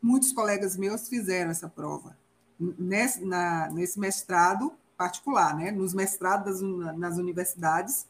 [0.00, 2.16] Muitos colegas meus fizeram essa prova.
[2.58, 5.70] Nesse, na, nesse mestrado particular, né?
[5.70, 8.06] nos mestrados nas universidades,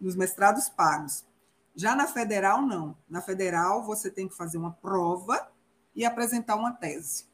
[0.00, 1.24] nos mestrados pagos.
[1.74, 2.96] Já na federal, não.
[3.08, 5.48] Na federal, você tem que fazer uma prova
[5.94, 7.24] e apresentar uma tese.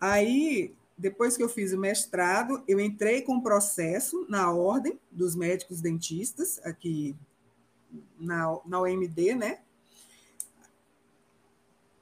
[0.00, 5.34] Aí, depois que eu fiz o mestrado, eu entrei com o processo na ordem dos
[5.34, 7.16] médicos dentistas, aqui
[8.18, 9.60] na, na OMD, né?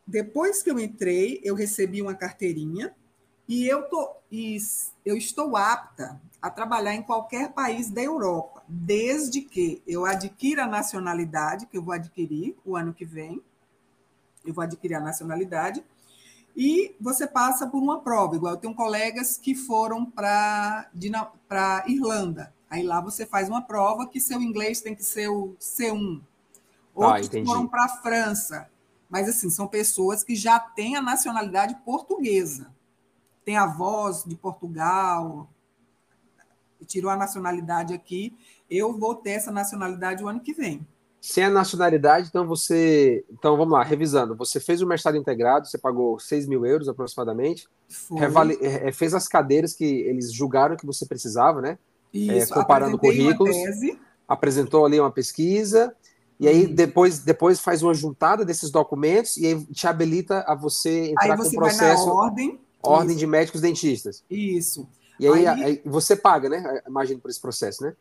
[0.07, 2.95] Depois que eu entrei, eu recebi uma carteirinha
[3.49, 4.59] e eu, tô, e
[5.05, 10.69] eu estou apta a trabalhar em qualquer país da Europa, desde que eu adquira a
[10.69, 13.43] nacionalidade, que eu vou adquirir o ano que vem,
[14.45, 15.85] eu vou adquirir a nacionalidade,
[16.57, 18.35] e você passa por uma prova.
[18.35, 20.89] Igual eu tenho colegas que foram para
[21.87, 22.53] Irlanda.
[22.71, 26.21] Aí lá você faz uma prova que seu inglês tem que ser o C1.
[26.99, 28.71] Ah, Outros ah, foram para a França.
[29.09, 32.75] Mas, assim, são pessoas que já têm a nacionalidade portuguesa.
[33.47, 35.49] Tem avós de Portugal,
[36.85, 38.37] tirou a nacionalidade aqui.
[38.69, 40.85] Eu vou ter essa nacionalidade o ano que vem.
[41.21, 43.25] Sem a nacionalidade, então você.
[43.31, 44.35] Então vamos lá, revisando.
[44.35, 47.69] Você fez o mestrado integrado, você pagou 6 mil euros aproximadamente.
[48.11, 48.59] Revali...
[48.61, 51.79] É, é, fez as cadeiras que eles julgaram que você precisava, né?
[52.13, 53.57] Isso, é, comparando currículos.
[54.27, 55.95] Apresentou ali uma pesquisa.
[56.41, 61.11] E aí depois, depois faz uma juntada desses documentos e aí te habilita a você
[61.11, 62.05] entrar aí você com o processo.
[62.05, 62.66] Vai na ordem.
[62.83, 63.19] Ordem isso.
[63.19, 64.25] de médicos dentistas.
[64.31, 64.89] Isso.
[65.19, 66.83] E aí, aí, aí, você paga, né?
[66.87, 67.97] Imagino por esse processo, né?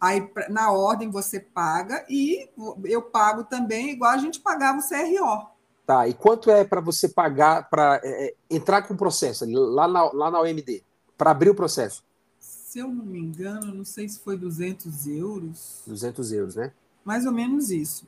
[0.00, 2.48] Aí, na ordem, você paga e
[2.84, 5.54] eu pago também, igual a gente pagava o CRO.
[5.86, 9.86] Tá, e quanto é para você pagar, para é, é, entrar com o processo, lá
[9.86, 10.82] na, lá na OMD,
[11.16, 12.02] para abrir o processo?
[12.38, 15.82] Se eu não me engano, não sei se foi 200 euros.
[15.86, 16.72] 200 euros, né?
[17.04, 18.06] Mais ou menos isso.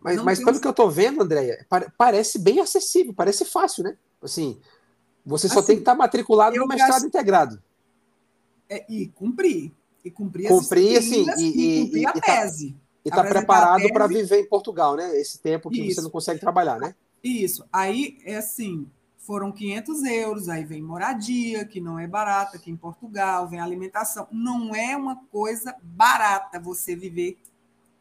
[0.00, 1.66] Mas, mas pelo que eu estou vendo, Andréia,
[1.98, 3.96] parece bem acessível, parece fácil, né?
[4.22, 4.58] Assim,
[5.24, 7.06] você só assim, tem que estar tá matriculado no mestrado gasto...
[7.06, 7.62] integrado.
[8.68, 9.72] É, e cumprir
[10.04, 12.72] e cumprir, cumprir assim, e, e, cumprir e, a tese.
[12.72, 15.18] Tá, e está preparado para viver em Portugal, né?
[15.18, 15.96] Esse tempo que Isso.
[15.96, 16.94] você não consegue trabalhar, né?
[17.22, 17.64] Isso.
[17.72, 18.86] Aí é assim,
[19.18, 24.28] foram 500 euros, aí vem moradia, que não é barata aqui em Portugal, vem alimentação.
[24.30, 27.38] Não é uma coisa barata você viver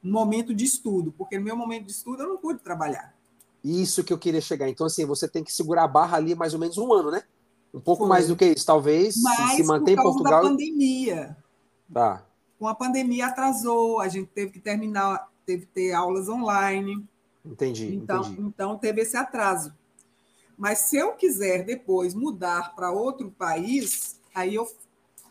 [0.04, 3.13] um momento de estudo, porque no meu momento de estudo eu não pude trabalhar.
[3.64, 4.68] Isso que eu queria chegar.
[4.68, 7.24] Então, assim, você tem que segurar a barra ali mais ou menos um ano, né?
[7.74, 9.16] Um pouco mais do que isso, talvez.
[9.22, 10.44] Mas se mantém por causa em Portugal.
[10.44, 11.38] da pandemia.
[11.92, 12.26] Tá.
[12.60, 17.08] Com a pandemia atrasou, a gente teve que terminar, teve que ter aulas online.
[17.44, 17.96] Entendi.
[17.96, 18.42] Então, entendi.
[18.42, 19.74] então teve esse atraso.
[20.58, 24.68] Mas se eu quiser depois mudar para outro país, aí eu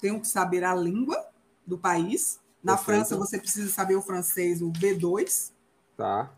[0.00, 1.24] tenho que saber a língua
[1.66, 2.40] do país.
[2.62, 3.06] Na Perfeito.
[3.06, 5.52] França, você precisa saber o francês, o B2.
[5.96, 6.30] Tá.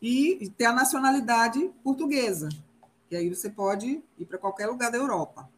[0.00, 2.48] E ter a nacionalidade portuguesa.
[3.10, 5.48] E aí você pode ir para qualquer lugar da Europa.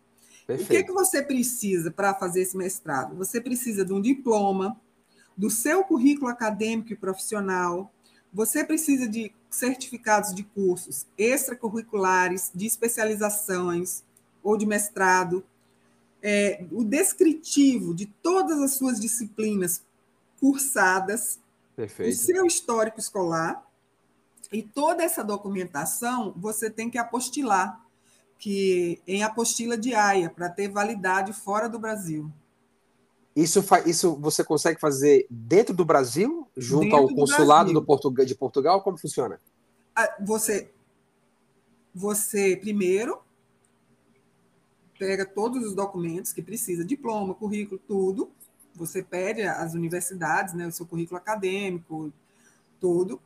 [0.47, 0.69] Perfeito.
[0.69, 3.15] O que, é que você precisa para fazer esse mestrado?
[3.17, 4.81] Você precisa de um diploma,
[5.37, 7.93] do seu currículo acadêmico e profissional,
[8.33, 14.03] você precisa de certificados de cursos extracurriculares, de especializações
[14.43, 15.45] ou de mestrado,
[16.23, 19.83] é, o descritivo de todas as suas disciplinas
[20.41, 21.39] cursadas,
[21.77, 22.13] Perfeito.
[22.13, 23.63] o seu histórico escolar,
[24.53, 27.81] e toda essa documentação você tem que apostilar
[28.39, 32.31] que em apostila de AIA para ter validade fora do Brasil.
[33.35, 38.35] Isso, isso você consegue fazer dentro do Brasil, junto dentro ao consulado do Portugal, de
[38.35, 38.83] Portugal?
[38.83, 39.41] Como funciona?
[39.95, 40.71] Ah, você,
[41.95, 43.21] você primeiro
[44.99, 48.31] pega todos os documentos que precisa, diploma, currículo, tudo.
[48.75, 52.13] Você pede às universidades, né, o seu currículo acadêmico,
[52.79, 53.21] tudo.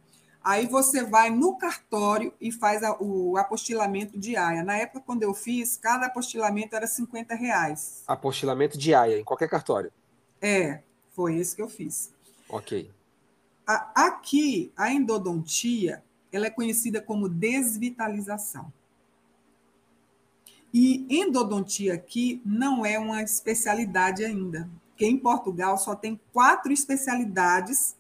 [0.46, 4.62] Aí você vai no cartório e faz a, o apostilamento de AIA.
[4.62, 8.04] Na época, quando eu fiz, cada apostilamento era 50 reais.
[8.06, 9.90] Apostilamento de AIA, em qualquer cartório?
[10.40, 12.12] É, foi esse que eu fiz.
[12.48, 12.88] Ok.
[13.66, 18.72] A, aqui, a endodontia, ela é conhecida como desvitalização.
[20.72, 27.96] E endodontia aqui não é uma especialidade ainda, porque em Portugal só tem quatro especialidades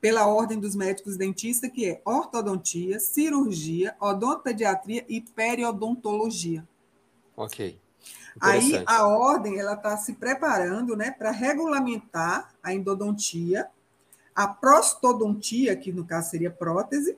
[0.00, 6.66] pela Ordem dos Médicos Dentistas, que é ortodontia, cirurgia, odontopediatria e periodontologia.
[7.36, 7.78] Ok.
[8.40, 13.68] Aí a ordem ela está se preparando né, para regulamentar a endodontia,
[14.34, 17.16] a prostodontia, que no caso seria prótese,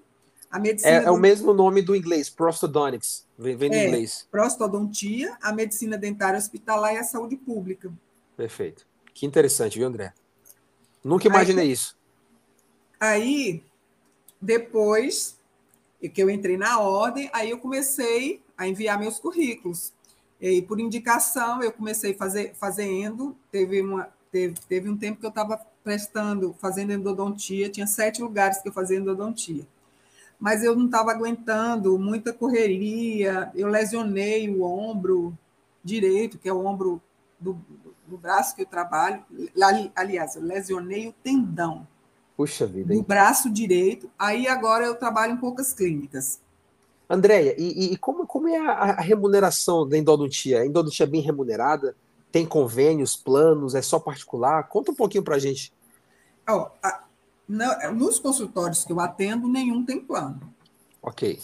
[0.51, 0.91] a medicina.
[0.93, 4.27] É, é o mesmo nome do inglês, prostodontics, vem, vem do é, inglês.
[4.31, 7.93] Prostodontia, a medicina dentária hospitalar e a saúde pública.
[8.37, 8.87] Perfeito.
[9.15, 10.13] Que interessante, viu, André?
[11.05, 11.97] Nunca imaginei aí, isso.
[13.03, 13.65] Aí,
[14.41, 15.37] depois
[16.15, 19.93] que eu entrei na ordem, aí eu comecei a enviar meus currículos.
[20.41, 25.31] E por indicação, eu comecei fazer, fazendo, teve, uma, teve, teve um tempo que eu
[25.31, 29.67] estava prestando, fazendo endodontia, tinha sete lugares que eu fazia endodontia.
[30.39, 35.37] Mas eu não estava aguentando, muita correria, eu lesionei o ombro
[35.83, 37.03] direito, que é o ombro
[37.41, 37.61] do,
[38.07, 39.25] do braço que eu trabalho.
[39.97, 41.85] Aliás, eu lesionei o tendão.
[42.43, 42.93] Puxa vida.
[42.93, 44.11] Do braço direito.
[44.19, 46.41] Aí agora eu trabalho em poucas clínicas.
[47.09, 50.61] Andréia, e, e, como, como é a, a, remuneração da endodontia?
[50.61, 51.95] A endodontia é bem remunerada?
[52.33, 53.77] Tem convênios, planos?
[53.77, 54.65] É só particular?
[54.65, 55.73] Conta um pouquinho para a gente.
[56.51, 57.05] Oh, a,
[57.95, 60.41] nos consultórios que eu atendo, nenhum tem plano.
[61.01, 61.39] Ok.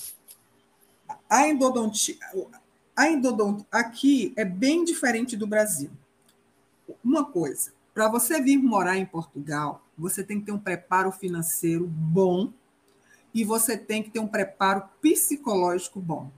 [1.31, 2.17] A endodontia,
[2.97, 5.91] a endodontia aqui é bem diferente do Brasil.
[7.05, 11.85] Uma coisa, para você vir morar em Portugal, você tem que ter um preparo financeiro
[11.85, 12.53] bom
[13.35, 16.31] e você tem que ter um preparo psicológico bom.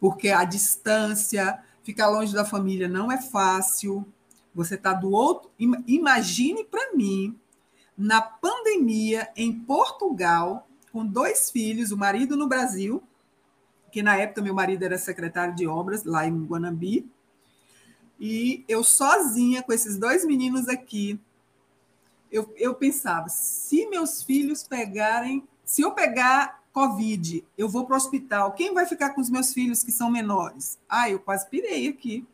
[0.00, 4.04] Porque a distância, ficar longe da família não é fácil.
[4.52, 5.48] Você está do outro.
[5.86, 7.38] Imagine para mim,
[7.96, 13.00] na pandemia, em Portugal, com dois filhos, o marido no Brasil,
[13.92, 17.08] que na época meu marido era secretário de obras lá em Guanambi,
[18.26, 21.20] e eu sozinha com esses dois meninos aqui,
[22.32, 27.96] eu, eu pensava, se meus filhos pegarem se eu pegar Covid, eu vou para o
[27.98, 30.78] hospital, quem vai ficar com os meus filhos que são menores?
[30.88, 32.26] Ah, eu quase pirei aqui.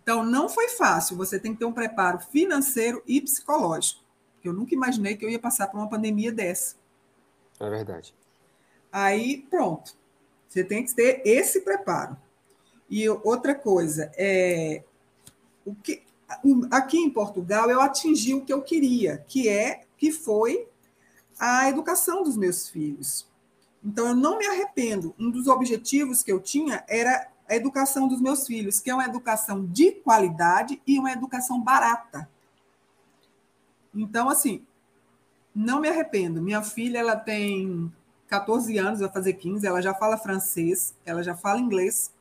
[0.00, 4.00] Então, não foi fácil, você tem que ter um preparo financeiro e psicológico.
[4.44, 6.76] Eu nunca imaginei que eu ia passar por uma pandemia dessa.
[7.58, 8.14] É verdade.
[8.92, 9.96] Aí, pronto.
[10.48, 12.16] Você tem que ter esse preparo.
[12.88, 14.84] E outra coisa, é,
[15.64, 16.02] o que,
[16.70, 20.68] aqui em Portugal eu atingi o que eu queria, que é que foi
[21.38, 23.26] a educação dos meus filhos.
[23.84, 25.14] Então, eu não me arrependo.
[25.18, 29.04] Um dos objetivos que eu tinha era a educação dos meus filhos, que é uma
[29.04, 32.28] educação de qualidade e uma educação barata.
[33.94, 34.66] Então, assim,
[35.54, 36.42] não me arrependo.
[36.42, 37.92] Minha filha, ela tem
[38.28, 42.12] 14 anos, vai fazer 15, ela já fala francês, ela já fala inglês.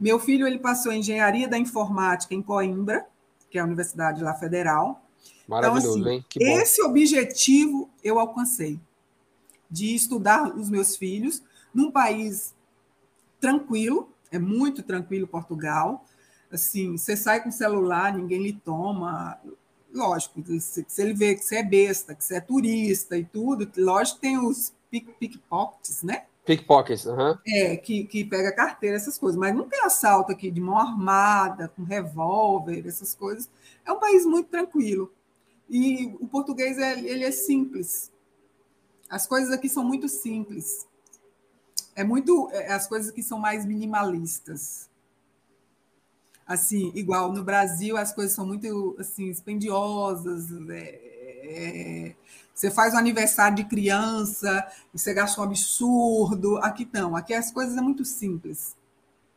[0.00, 3.06] Meu filho, ele passou engenharia da informática em Coimbra,
[3.50, 5.04] que é a universidade lá federal.
[5.46, 6.24] Maravilhoso, então, assim, hein?
[6.28, 8.80] Que esse objetivo eu alcancei
[9.70, 11.42] de estudar os meus filhos
[11.74, 12.54] num país
[13.38, 16.04] tranquilo, é muito tranquilo Portugal.
[16.50, 19.38] Assim, você sai com celular, ninguém lhe toma.
[19.92, 23.70] Lógico, se, se ele vê que você é besta, que você é turista e tudo,
[23.76, 26.24] lógico tem os pickpockets, né?
[26.44, 27.36] Pickpockets, uhum.
[27.46, 29.38] É, que, que pega carteira, essas coisas.
[29.38, 33.48] Mas não tem assalto aqui de mão armada, com revólver, essas coisas.
[33.84, 35.12] É um país muito tranquilo.
[35.68, 38.10] E o português é, ele é simples.
[39.08, 40.86] As coisas aqui são muito simples.
[41.94, 44.88] É muito é, as coisas aqui são mais minimalistas.
[46.46, 50.48] Assim, igual no Brasil as coisas são muito assim expendiosas.
[50.70, 51.10] É,
[51.42, 52.16] é,
[52.60, 56.58] você faz um aniversário de criança você gasta um absurdo.
[56.58, 58.76] Aqui não, aqui as coisas é muito simples.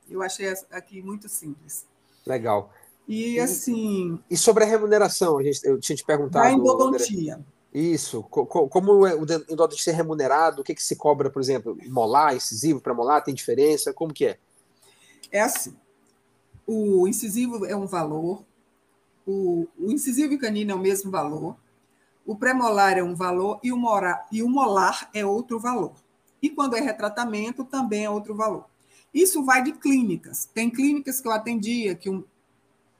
[0.09, 1.85] Eu achei aqui muito simples.
[2.25, 2.73] Legal.
[3.07, 4.19] E assim.
[4.29, 6.43] E sobre a remuneração, a gente, eu tinha te perguntado.
[6.43, 7.39] Da endodontia.
[7.73, 8.23] Isso.
[8.23, 10.61] Como é o endodontia é remunerado?
[10.61, 13.23] O que, que se cobra, por exemplo, molar, incisivo para molar?
[13.23, 13.93] Tem diferença?
[13.93, 14.37] Como que é?
[15.31, 15.73] É assim.
[16.67, 18.43] O incisivo é um valor,
[19.25, 21.55] o, o incisivo e canino é o mesmo valor,
[22.25, 23.77] o premolar é um valor e o,
[24.31, 25.93] e o molar é outro valor.
[26.41, 28.65] E quando é retratamento, também é outro valor.
[29.13, 30.49] Isso vai de clínicas.
[30.53, 32.23] Tem clínicas que eu atendia que um,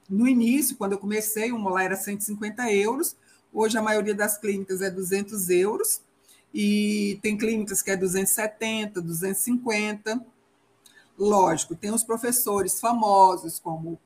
[0.10, 3.16] no início, quando eu comecei, o molar era 150 euros.
[3.52, 6.02] Hoje, a maioria das clínicas é 200 euros.
[6.54, 10.24] E tem clínicas que é 270, 250.
[11.18, 14.00] Lógico, tem os professores famosos, como,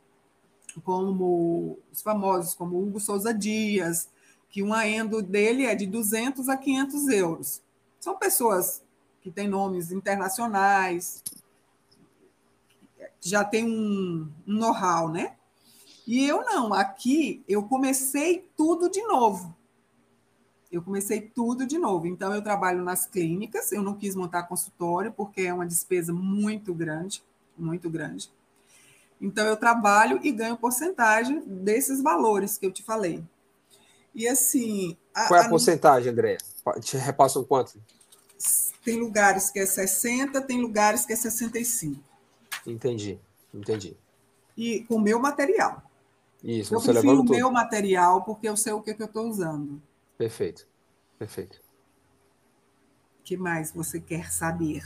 [0.84, 4.10] como os famosos, como Hugo Souza Dias,
[4.58, 7.62] que uma endo dele é de 200 a 500 euros.
[7.99, 8.84] São pessoas
[9.22, 11.24] que têm nomes internacionais,
[13.22, 15.36] já tem um, um know-how, né?
[16.08, 19.55] E eu não, aqui eu comecei tudo de novo.
[20.72, 22.08] Eu comecei tudo de novo.
[22.08, 23.72] Então, eu trabalho nas clínicas.
[23.72, 27.24] Eu não quis montar consultório porque é uma despesa muito grande,
[27.55, 28.32] muito grande.
[29.22, 33.24] Então, eu trabalho e ganho porcentagem desses valores que eu te falei.
[34.18, 34.97] E assim.
[35.13, 36.39] A, Qual é a, a porcentagem, Andréia?
[36.82, 37.80] Te repassam quanto?
[38.84, 42.01] Tem lugares que é 60, tem lugares que é 65.
[42.65, 43.20] Entendi,
[43.53, 43.95] entendi.
[44.57, 45.84] E com o meu material.
[46.43, 47.36] Isso, eu você prefiro o tudo.
[47.36, 49.80] meu material porque eu sei o que, que eu estou usando.
[50.18, 50.68] Perfeito,
[51.20, 51.61] perfeito.
[53.20, 54.84] O que mais você quer saber?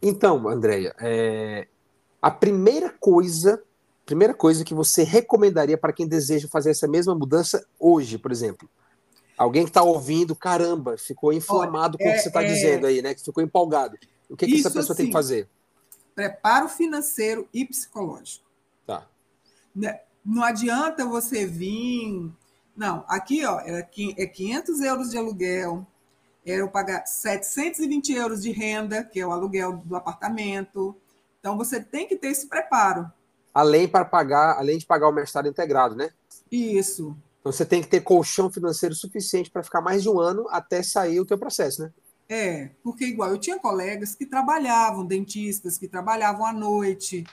[0.00, 1.66] Então, Andréia, é...
[2.22, 3.60] a primeira coisa,
[4.08, 8.66] primeira coisa que você recomendaria para quem deseja fazer essa mesma mudança hoje, por exemplo,
[9.38, 12.88] Alguém que está ouvindo, caramba, ficou inflamado Olha, com o que você está é, dizendo
[12.88, 13.14] aí, né?
[13.14, 13.96] Que ficou empolgado.
[14.28, 15.48] O que, que essa pessoa tem que fazer?
[16.12, 18.44] Preparo financeiro e psicológico.
[18.84, 19.06] Tá.
[19.74, 22.32] Né, não adianta você vir.
[22.76, 23.80] Não, aqui ó, é
[24.26, 25.86] 500 euros de aluguel,
[26.44, 30.96] é eu pagar 720 euros de renda, que é o aluguel do apartamento.
[31.38, 33.08] Então você tem que ter esse preparo.
[33.58, 36.10] Além para pagar, além de pagar o mestrado integrado, né?
[36.48, 37.16] Isso.
[37.40, 40.80] Então você tem que ter colchão financeiro suficiente para ficar mais de um ano até
[40.80, 41.92] sair o teu processo, né?
[42.28, 47.24] É, porque igual eu tinha colegas que trabalhavam, dentistas que trabalhavam à noite,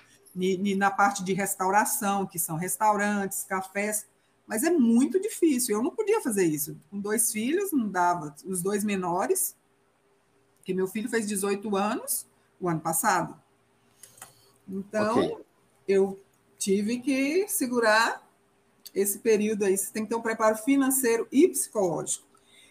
[0.76, 4.08] na parte de restauração, que são restaurantes, cafés,
[4.48, 5.76] mas é muito difícil.
[5.76, 6.76] Eu não podia fazer isso.
[6.90, 8.34] Com dois filhos, não dava.
[8.44, 9.56] Os dois menores,
[10.64, 12.26] que meu filho fez 18 anos
[12.60, 13.40] o ano passado.
[14.68, 15.45] Então, okay.
[15.88, 16.20] Eu
[16.58, 18.26] tive que segurar
[18.94, 22.26] esse período aí, você tem que ter um preparo financeiro e psicológico.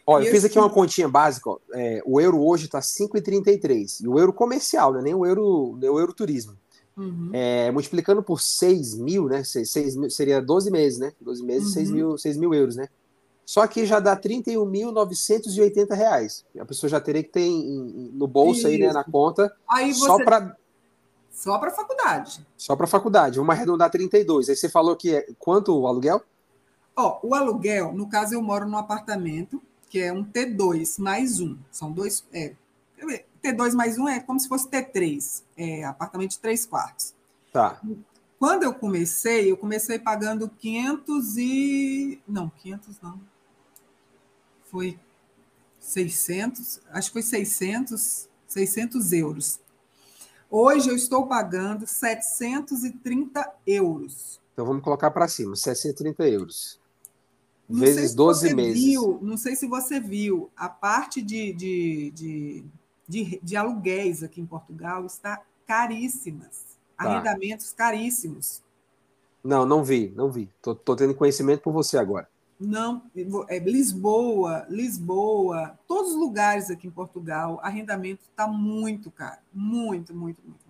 [0.06, 1.50] Ó, eu fiz aqui uma continha básica.
[1.72, 4.02] É, o euro hoje está 5,33.
[4.02, 5.00] E o euro comercial, né?
[5.00, 6.58] nem o euro, nem o euro turismo.
[6.96, 7.30] Uhum.
[7.32, 9.42] É, multiplicando por 6 mil, né?
[9.42, 11.12] 6, 6 mil, seria 12 meses, né?
[11.20, 11.74] 12 meses, uhum.
[11.74, 12.88] 6, mil, 6 mil euros, né?
[13.44, 16.44] Só que já dá 31.980 reais.
[16.58, 18.68] A pessoa já teria que ter em, no bolso Isso.
[18.68, 20.06] aí, né, na conta, aí você...
[20.06, 20.56] só para
[21.34, 22.46] só para faculdade.
[22.56, 23.38] Só para faculdade.
[23.38, 24.48] Vamos arredondar 32.
[24.48, 26.22] Aí você falou que é quanto o aluguel?
[26.96, 29.60] Ó, o aluguel, no caso, eu moro num apartamento
[29.90, 31.58] que é um T2 mais um.
[31.70, 32.24] São dois.
[32.32, 32.54] É,
[33.42, 35.42] T2 mais um é como se fosse T3.
[35.56, 37.12] É apartamento de três quartos.
[37.52, 37.80] Tá.
[38.38, 42.22] Quando eu comecei, eu comecei pagando 500 e.
[42.28, 43.20] Não, 500 não.
[44.70, 44.98] Foi
[45.80, 49.60] 600, acho que foi 600, 600 euros.
[50.50, 54.40] Hoje eu estou pagando 730 euros.
[54.52, 56.80] Então vamos colocar para cima, 730 euros.
[57.68, 58.84] Não vezes 12 meses.
[58.84, 62.64] Viu, não sei se você viu, a parte de, de, de,
[63.08, 66.76] de, de aluguéis aqui em Portugal está caríssimas.
[66.96, 67.04] Tá.
[67.04, 68.62] Arrendamentos caríssimos.
[69.42, 70.48] Não, não vi, não vi.
[70.56, 72.28] Estou tendo conhecimento por você agora.
[72.64, 73.02] Não,
[73.48, 79.40] é Lisboa, Lisboa, todos os lugares aqui em Portugal, arrendamento está muito caro.
[79.52, 80.64] Muito, muito, muito.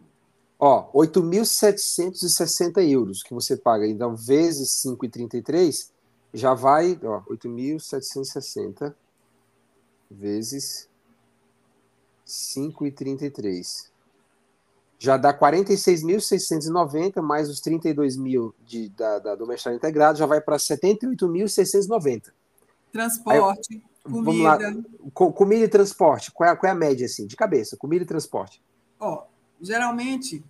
[0.59, 5.91] Ó, 8.760 euros que você paga, então, vezes 5,33,
[6.33, 8.95] já vai, ó, 8.760
[10.11, 10.89] vezes
[12.27, 13.94] 5,33
[15.05, 20.41] já dá 46.690, mais os 32 mil de, da, da, do mestrado integrado, já vai
[20.41, 22.33] para 78.690.
[22.91, 24.83] Transporte, eu, comida.
[25.13, 27.77] Com, comida e transporte, qual é, qual é a média, assim, de cabeça?
[27.77, 28.63] Comida e transporte.
[28.99, 29.25] Ó,
[29.61, 30.43] geralmente,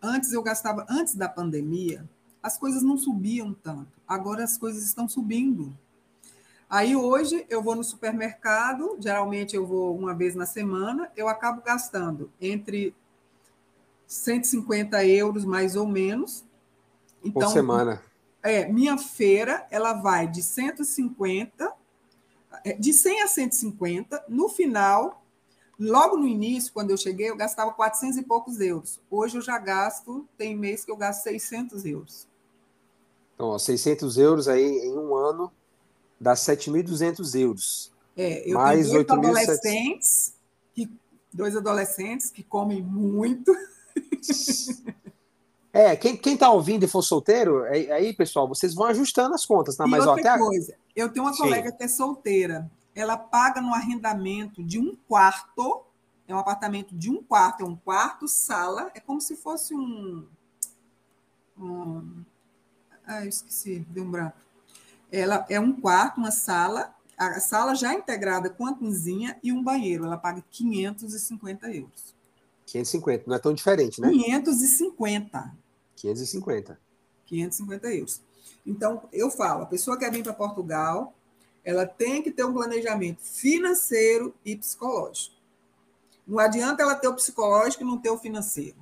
[0.00, 2.08] antes eu gastava, antes da pandemia,
[2.40, 3.88] as coisas não subiam tanto.
[4.06, 5.76] Agora as coisas estão subindo.
[6.70, 11.62] Aí hoje eu vou no supermercado, geralmente eu vou uma vez na semana, eu acabo
[11.62, 12.94] gastando entre
[14.08, 16.42] 150 euros mais ou menos.
[17.22, 18.02] Então, Por semana.
[18.42, 21.72] É, minha feira, ela vai de 150,
[22.64, 24.24] é, de 100 a 150.
[24.28, 25.22] No final,
[25.78, 28.98] logo no início, quando eu cheguei, eu gastava 400 e poucos euros.
[29.10, 32.26] Hoje eu já gasto, tem mês que eu gasto 600 euros.
[33.34, 35.52] Então, ó, 600 euros aí em um ano
[36.18, 37.92] dá 7.200 euros.
[38.16, 40.34] É, eu mais tenho dois adolescentes,
[40.74, 40.90] que,
[41.32, 43.54] dois adolescentes que comem muito.
[45.72, 49.44] É, quem, quem tá ouvindo e for solteiro, é, aí, pessoal, vocês vão ajustando as
[49.44, 49.86] contas, tá?
[49.86, 51.42] Mas, outra ó, coisa, eu tenho uma Sim.
[51.42, 52.70] colega que é solteira.
[52.94, 55.84] Ela paga no arrendamento de um quarto,
[56.26, 60.26] é um apartamento de um quarto, é um quarto, sala, é como se fosse um.
[61.56, 62.24] um
[63.06, 64.36] ah, eu esqueci, deu um branco.
[65.12, 69.62] Ela é um quarto, uma sala, a sala já integrada com a cozinha e um
[69.62, 70.04] banheiro.
[70.04, 72.17] Ela paga 550 euros.
[72.68, 74.10] 550, não é tão diferente, né?
[74.10, 75.56] 550.
[75.96, 76.78] 550.
[77.26, 78.20] 550 euros.
[78.66, 81.14] Então, eu falo, a pessoa quer vir para Portugal,
[81.64, 85.34] ela tem que ter um planejamento financeiro e psicológico.
[86.26, 88.76] Não adianta ela ter o psicológico e não ter o financeiro.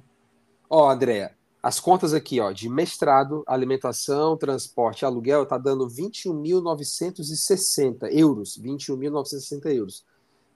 [0.68, 8.08] Ó, oh, Andréa, as contas aqui, ó, de mestrado, alimentação, transporte, aluguel, tá dando 21.960
[8.10, 10.04] euros, 21.960 euros,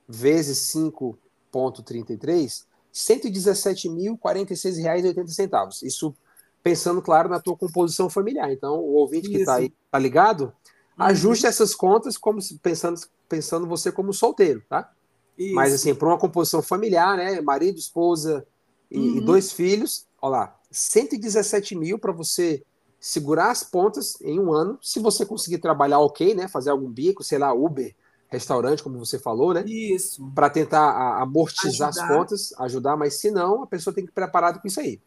[0.09, 5.83] vezes 5,33, 117.046 reais e 80 centavos.
[5.83, 6.15] Isso
[6.63, 8.53] pensando, claro, na tua composição familiar.
[8.53, 9.35] Então, o ouvinte Isso.
[9.35, 10.45] que está aí, tá ligado?
[10.45, 11.05] Uhum.
[11.07, 14.91] Ajuste essas contas como pensando, pensando você como solteiro, tá?
[15.39, 15.55] Isso.
[15.55, 17.41] Mas assim, para uma composição familiar, né?
[17.41, 18.47] Marido, esposa
[18.91, 19.17] e, uhum.
[19.17, 22.63] e dois filhos, olha lá, 117 mil para você
[22.99, 24.79] segurar as pontas em um ano.
[24.83, 26.47] Se você conseguir trabalhar ok, né?
[26.47, 27.95] Fazer algum bico, sei lá, Uber,
[28.31, 29.65] restaurante, como você falou, né?
[29.67, 30.31] Isso.
[30.35, 32.05] Para tentar amortizar ajudar.
[32.05, 35.01] as contas, ajudar, mas se não, a pessoa tem que ir preparada com isso aí.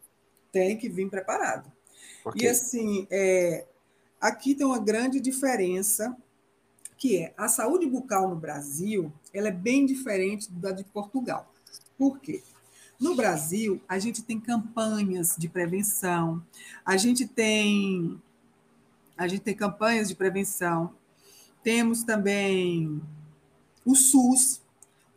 [0.52, 1.72] Tem que vir preparado.
[2.24, 2.42] Okay.
[2.42, 3.66] E assim, é,
[4.20, 6.14] aqui tem uma grande diferença,
[6.98, 11.52] que é a saúde bucal no Brasil, ela é bem diferente da de Portugal.
[11.98, 12.42] Por quê?
[13.00, 16.42] No Brasil, a gente tem campanhas de prevenção,
[16.84, 18.20] a gente tem
[19.16, 20.92] a gente tem campanhas de prevenção,
[21.64, 23.02] temos também
[23.84, 24.60] o SUS,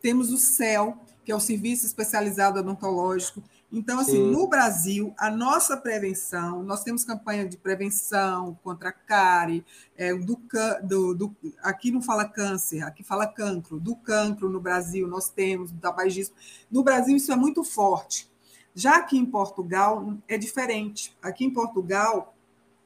[0.00, 3.42] temos o CEL, que é o Serviço Especializado Odontológico.
[3.70, 4.30] Então, assim, Sim.
[4.30, 9.62] no Brasil, a nossa prevenção, nós temos campanha de prevenção contra a cárie,
[9.94, 10.40] é, do,
[10.82, 15.70] do, do, aqui não fala câncer, aqui fala cancro, do cancro no Brasil nós temos,
[15.70, 16.34] do tabagismo.
[16.70, 18.26] No Brasil isso é muito forte.
[18.74, 21.14] Já aqui em Portugal é diferente.
[21.20, 22.34] Aqui em Portugal,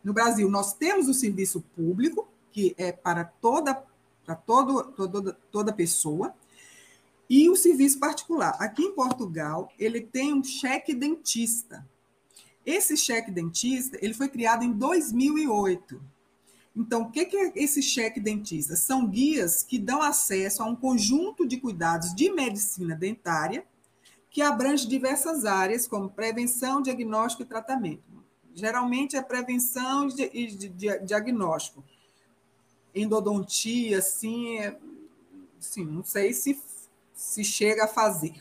[0.03, 3.83] no Brasil, nós temos o serviço público, que é para toda,
[4.25, 6.35] para todo, todo, toda pessoa,
[7.29, 8.57] e o serviço particular.
[8.61, 11.87] Aqui em Portugal, ele tem um cheque dentista.
[12.65, 16.01] Esse cheque dentista, ele foi criado em 2008.
[16.75, 18.77] Então, o que é esse cheque dentista?
[18.77, 23.65] São guias que dão acesso a um conjunto de cuidados de medicina dentária
[24.31, 28.03] que abrange diversas áreas, como prevenção, diagnóstico e tratamento.
[28.55, 30.47] Geralmente é prevenção e
[31.05, 31.85] diagnóstico.
[32.95, 34.79] Endodontia, assim, é,
[35.59, 36.59] assim, não sei se
[37.23, 38.35] se chega a fazer.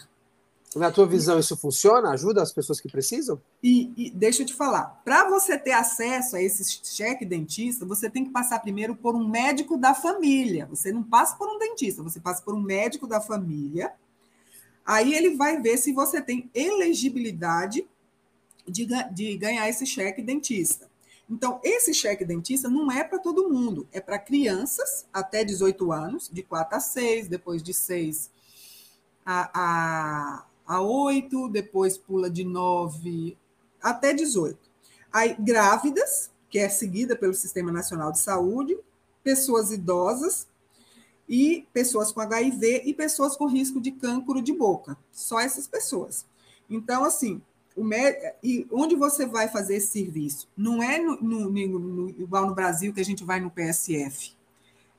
[0.75, 2.11] Na tua visão, isso funciona?
[2.11, 3.41] Ajuda as pessoas que precisam?
[3.61, 8.09] E, e deixa eu te falar, para você ter acesso a esse cheque dentista, você
[8.09, 10.65] tem que passar primeiro por um médico da família.
[10.67, 13.93] Você não passa por um dentista, você passa por um médico da família.
[14.85, 17.85] Aí ele vai ver se você tem elegibilidade
[18.65, 20.89] de, de ganhar esse cheque dentista.
[21.31, 26.29] Então, esse cheque dentista não é para todo mundo, é para crianças até 18 anos,
[26.29, 28.29] de 4 a 6, depois de 6
[29.25, 33.37] a, a, a 8, depois pula de 9
[33.81, 34.59] até 18.
[35.09, 38.77] Aí, grávidas, que é seguida pelo Sistema Nacional de Saúde,
[39.23, 40.49] pessoas idosas
[41.29, 44.97] e pessoas com HIV e pessoas com risco de cancro de boca.
[45.13, 46.25] Só essas pessoas.
[46.69, 47.41] Então, assim,
[47.75, 47.87] o
[48.43, 50.47] e onde você vai fazer esse serviço?
[50.55, 54.33] Não é no, no, no, igual no Brasil que a gente vai no PSF.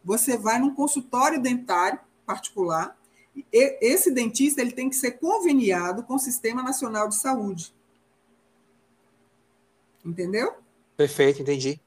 [0.05, 2.97] Você vai num consultório dentário particular
[3.51, 7.73] esse dentista ele tem que ser conveniado com o Sistema Nacional de Saúde.
[10.05, 10.55] Entendeu?
[10.97, 11.81] Perfeito, entendi.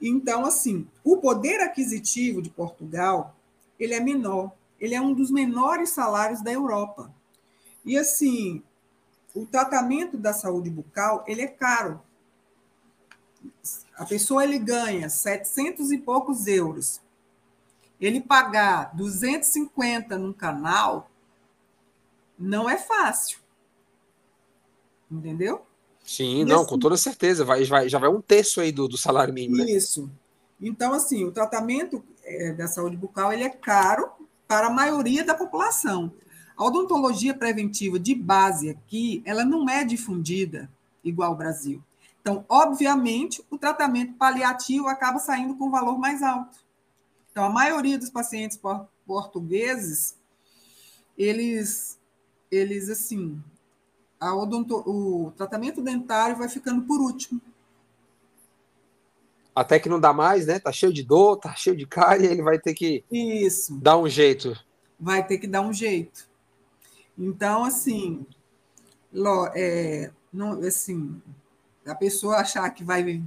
[0.00, 3.36] Então, assim, o poder aquisitivo de Portugal,
[3.78, 4.52] ele é menor.
[4.80, 7.12] Ele é um dos menores salários da Europa.
[7.84, 8.62] E, assim,
[9.34, 12.00] o tratamento da saúde bucal, ele é caro.
[13.96, 17.00] A pessoa, ele ganha 700 e poucos euros
[18.00, 21.10] ele pagar 250 num canal
[22.38, 23.38] não é fácil.
[25.10, 25.62] Entendeu?
[26.02, 27.44] Sim, e não, assim, com toda certeza.
[27.44, 29.58] Vai, vai, já vai um terço aí do, do salário mínimo.
[29.58, 29.72] Né?
[29.72, 30.10] Isso.
[30.60, 34.10] Então, assim, o tratamento é, da saúde bucal ele é caro
[34.48, 36.10] para a maioria da população.
[36.60, 40.70] A odontologia preventiva de base aqui, ela não é difundida
[41.02, 41.82] igual ao Brasil.
[42.20, 46.58] Então, obviamente, o tratamento paliativo acaba saindo com valor mais alto.
[47.30, 48.60] Então, a maioria dos pacientes
[49.06, 50.18] portugueses,
[51.16, 51.98] eles,
[52.50, 53.42] eles assim,
[54.20, 57.40] a odonto, o tratamento dentário vai ficando por último.
[59.54, 60.58] Até que não dá mais, né?
[60.58, 63.80] Tá cheio de dor, tá cheio de cárie, ele vai ter que Isso.
[63.80, 64.54] dar um jeito.
[65.00, 66.28] Vai ter que dar um jeito.
[67.20, 68.24] Então, assim,
[69.54, 71.20] é, não, assim,
[71.86, 73.22] a pessoa achar que vai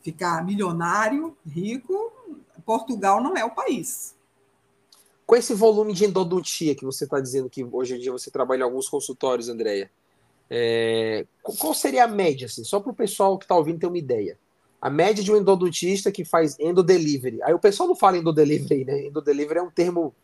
[0.00, 2.10] ficar milionário, rico,
[2.64, 4.16] Portugal não é o país.
[5.26, 8.60] Com esse volume de endodontia que você está dizendo que hoje em dia você trabalha
[8.60, 9.90] em alguns consultórios, Andréia,
[10.48, 13.98] é, qual seria a média, assim, só para o pessoal que está ouvindo ter uma
[13.98, 14.38] ideia?
[14.80, 17.42] a média de um endodontista que faz endodelivery.
[17.42, 19.06] Aí o pessoal não fala endodelivery, né?
[19.06, 20.14] Endodelivery é um termo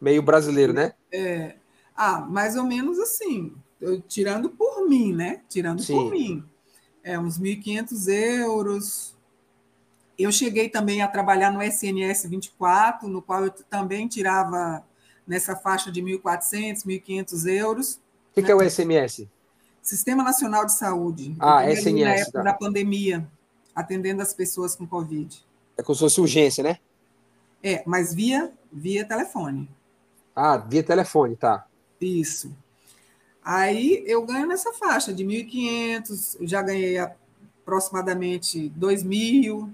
[0.00, 0.94] meio brasileiro, né?
[1.12, 1.54] É.
[1.96, 5.42] Ah, mais ou menos assim, eu, tirando por mim, né?
[5.48, 5.94] Tirando Sim.
[5.94, 6.44] por mim.
[7.02, 9.16] É uns 1.500 euros.
[10.18, 14.84] Eu cheguei também a trabalhar no SNS 24, no qual eu também tirava
[15.26, 17.94] nessa faixa de 1.400, 1.500 euros.
[18.30, 18.46] O que, né?
[18.46, 19.28] que, é o SMS?
[19.82, 21.36] Sistema Nacional de Saúde.
[21.38, 22.04] Ah, SNS.
[22.04, 22.42] Na época tá.
[22.42, 23.28] da pandemia,
[23.74, 25.44] atendendo as pessoas com Covid.
[25.76, 26.78] É como se fosse urgência, né?
[27.62, 29.68] É, mas via, via telefone.
[30.34, 31.66] Ah, via telefone, tá.
[32.04, 32.54] Isso.
[33.42, 39.68] Aí eu ganho nessa faixa de 1.500, eu já ganhei aproximadamente 2.000.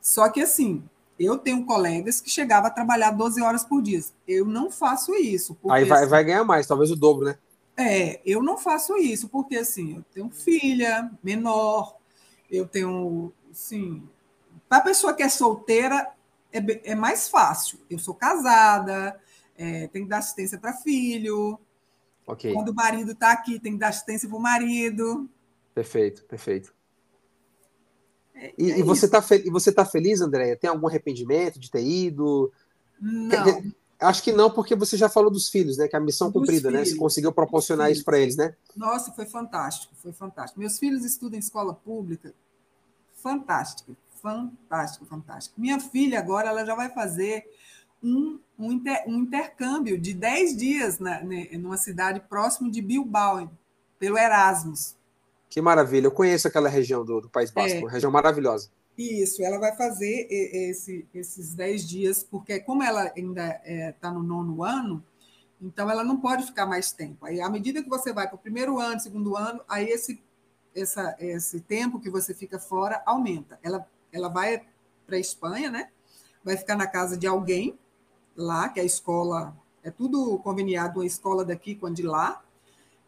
[0.00, 0.82] Só que assim,
[1.18, 4.00] eu tenho colegas que chegavam a trabalhar 12 horas por dia.
[4.26, 5.54] Eu não faço isso.
[5.54, 7.38] Porque, Aí vai, assim, vai ganhar mais, talvez o dobro, né?
[7.76, 11.96] É, eu não faço isso, porque assim, eu tenho filha menor,
[12.50, 14.02] eu tenho, assim,
[14.68, 16.10] para a pessoa que é solteira,
[16.52, 17.78] é, é mais fácil.
[17.88, 19.18] Eu sou casada,
[19.56, 21.58] é, tenho que dar assistência para filho.
[22.52, 25.28] Quando o marido está aqui, tem que dar assistência para o marido.
[25.74, 26.74] Perfeito, perfeito.
[28.34, 30.56] É, e, é e, você está e você tá feliz, Andréia?
[30.56, 32.52] Tem algum arrependimento de ter ido?
[33.00, 33.72] Não.
[34.00, 35.86] Acho que não, porque você já falou dos filhos, né?
[35.86, 36.84] Que é a missão dos cumprida, filhos, né?
[36.84, 38.54] Você conseguiu proporcionar isso para eles, né?
[38.76, 40.58] Nossa, foi fantástico, foi fantástico.
[40.58, 42.34] Meus filhos estudam em escola pública.
[43.14, 45.60] Fantástico, fantástico, fantástico.
[45.60, 47.44] Minha filha agora ela já vai fazer
[48.02, 53.50] um, um, inter, um intercâmbio de 10 dias na, né, numa cidade próximo de Bilbao,
[53.98, 54.96] pelo Erasmus.
[55.48, 58.70] Que maravilha, eu conheço aquela região do, do País Basco, é, região maravilhosa.
[58.96, 64.10] Isso, ela vai fazer esse, esses 10 dias, porque como ela ainda está é, tá
[64.10, 65.02] no nono ano,
[65.60, 67.24] então ela não pode ficar mais tempo.
[67.24, 70.20] Aí, à medida que você vai para o primeiro ano, segundo ano, aí esse,
[70.74, 73.58] essa, esse tempo que você fica fora aumenta.
[73.62, 74.62] Ela, ela vai
[75.06, 75.90] para a Espanha, né?
[76.44, 77.78] Vai ficar na casa de alguém,
[78.36, 82.42] lá, que é a escola, é tudo conveniado, a escola daqui com a de lá.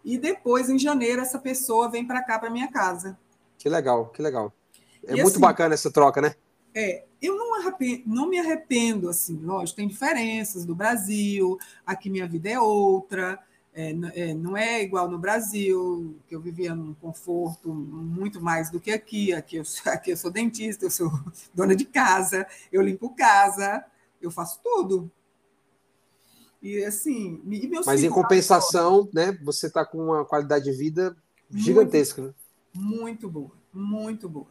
[0.04, 3.18] E depois, em janeiro, essa pessoa vem para cá, para minha casa.
[3.58, 4.52] Que legal, que legal.
[5.06, 6.34] É e muito assim, bacana essa troca, né?
[6.74, 11.56] É, eu não, arrependo, não me arrependo, assim, lógico, tem diferenças do Brasil,
[11.86, 13.40] aqui minha vida é outra,
[13.76, 18.78] é, é, não é igual no Brasil, que eu vivia num conforto muito mais do
[18.78, 19.32] que aqui.
[19.32, 21.10] Aqui eu, aqui eu sou dentista, eu sou
[21.52, 23.84] dona de casa, eu limpo casa,
[24.24, 25.10] eu faço tudo.
[26.62, 31.14] E assim, e Mas em compensação, né, você está com uma qualidade de vida
[31.50, 32.22] gigantesca.
[32.22, 32.34] Muito, né?
[32.74, 34.46] muito boa, muito boa.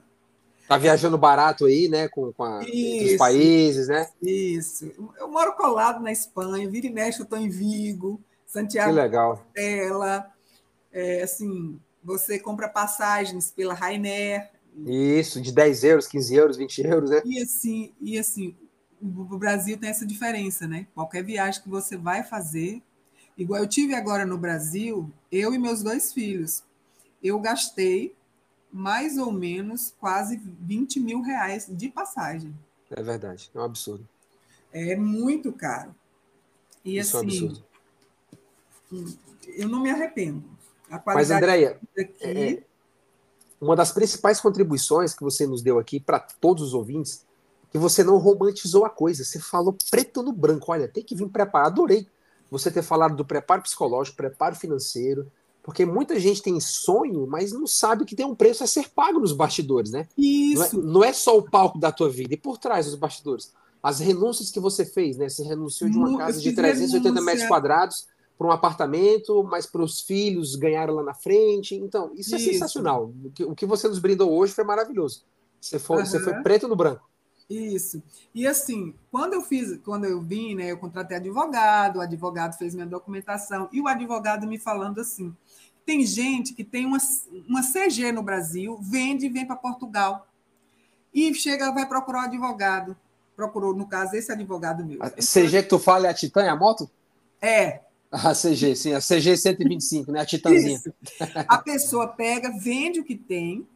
[0.67, 4.07] Tá viajando barato aí, né, com, com a, os países, né?
[4.21, 4.91] Isso.
[5.17, 8.91] Eu moro colado na Espanha, vira e mexe, eu estou em Vigo, Santiago.
[8.91, 9.45] Que legal.
[9.55, 10.31] Ela,
[10.91, 14.51] é, assim, você compra passagens pela Rainer.
[14.85, 17.21] Isso, de 10 euros, 15 euros, 20 euros, né?
[17.25, 18.55] E assim, e assim,
[19.03, 20.87] o Brasil tem essa diferença, né?
[20.95, 22.81] Qualquer viagem que você vai fazer,
[23.37, 26.63] igual eu tive agora no Brasil, eu e meus dois filhos,
[27.21, 28.15] eu gastei
[28.71, 32.53] mais ou menos quase 20 mil reais de passagem.
[32.89, 34.07] É verdade, é um absurdo.
[34.71, 35.93] É muito caro.
[36.83, 39.23] E Isso assim, é um absurdo.
[39.57, 40.43] eu não me arrependo.
[41.05, 42.13] Mas, Andréia, aqui...
[42.21, 42.63] é,
[43.59, 47.25] uma das principais contribuições que você nos deu aqui para todos os ouvintes
[47.73, 49.25] que você não romantizou a coisa.
[49.25, 50.71] Você falou preto no branco.
[50.71, 51.71] Olha, tem que vir preparado.
[51.71, 52.07] Adorei
[52.51, 55.31] você ter falado do preparo psicológico, preparo financeiro,
[55.63, 59.19] porque muita gente tem sonho, mas não sabe que tem um preço a ser pago
[59.19, 60.07] nos bastidores, né?
[60.15, 60.77] Isso.
[60.79, 63.51] Não é, não é só o palco da tua vida, e por trás dos bastidores.
[63.81, 65.27] As renúncias que você fez, né?
[65.27, 67.25] Você renunciou de uma casa de 380 renúncia.
[67.25, 68.05] metros quadrados
[68.37, 71.73] para um apartamento, mas para os filhos ganharam lá na frente.
[71.73, 72.49] Então, isso, isso.
[72.49, 73.11] é sensacional.
[73.23, 75.23] O que, o que, você nos brindou hoje foi maravilhoso.
[75.59, 76.05] Você foi, uhum.
[76.05, 77.09] você foi preto no branco.
[77.53, 78.01] Isso.
[78.33, 82.73] E assim, quando eu fiz, quando eu vim, né, eu contratei advogado, o advogado fez
[82.73, 85.35] minha documentação, e o advogado me falando assim:
[85.85, 86.97] tem gente que tem uma,
[87.47, 90.27] uma CG no Brasil, vende e vem para Portugal.
[91.13, 92.97] E chega, vai procurar um advogado.
[93.35, 95.01] Procurou, no caso, esse advogado meu.
[95.01, 96.89] A CG que tu fala é a Titan, é a moto?
[97.39, 97.81] É.
[98.11, 100.21] A CG, sim, a CG 125, né?
[100.21, 100.75] A Titanzinha.
[100.75, 100.93] Isso.
[101.47, 103.67] A pessoa pega, vende o que tem,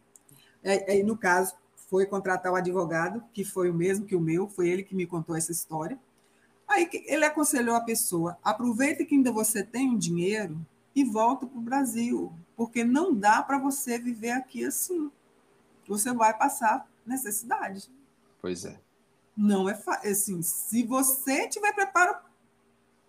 [0.62, 1.54] é, é, no caso,
[1.88, 5.06] foi contratar o advogado, que foi o mesmo que o meu, foi ele que me
[5.06, 5.98] contou essa história.
[6.68, 10.60] Aí ele aconselhou a pessoa: aproveita que ainda você tem um dinheiro
[10.94, 15.10] e volta para o Brasil, porque não dá para você viver aqui assim.
[15.86, 17.90] Você vai passar necessidade.
[18.42, 18.78] Pois é.
[19.34, 20.42] Não é assim.
[20.42, 22.16] Se você tiver preparo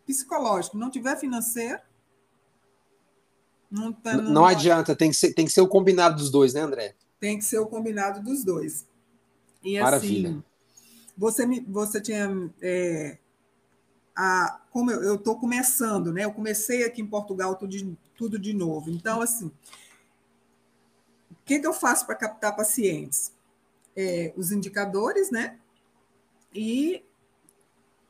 [0.05, 1.81] psicológico, não tiver financeiro,
[3.69, 4.95] não, tá, não, não adianta.
[4.95, 6.95] Tem que, ser, tem que ser o combinado dos dois, né, André?
[7.19, 8.87] Tem que ser o combinado dos dois.
[9.63, 10.29] E Maravilha.
[10.29, 10.43] assim,
[11.17, 12.29] você, me, você tinha.
[12.61, 13.17] É,
[14.15, 16.25] a, como eu estou começando, né?
[16.25, 18.89] Eu comecei aqui em Portugal tudo de, tudo de novo.
[18.89, 19.47] Então, assim,
[21.31, 23.33] o que, que eu faço para captar pacientes?
[23.95, 25.59] É, os indicadores, né?
[26.53, 27.03] E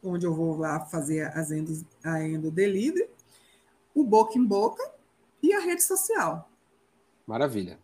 [0.03, 3.09] onde eu vou lá fazer as endos, a endo delivery,
[3.93, 4.83] o boca em boca
[5.41, 6.49] e a rede social.
[7.25, 7.79] Maravilha.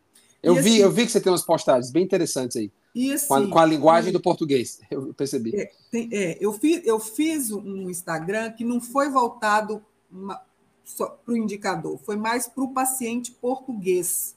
[0.46, 2.72] Eu vi, assim, eu vi que você tem umas postagens bem interessantes aí.
[2.94, 5.56] E assim, com, a, com a linguagem e, do português, eu percebi.
[5.60, 9.84] É, tem, é, eu, fiz, eu fiz um Instagram que não foi voltado
[11.26, 14.36] para o indicador, foi mais para o paciente português.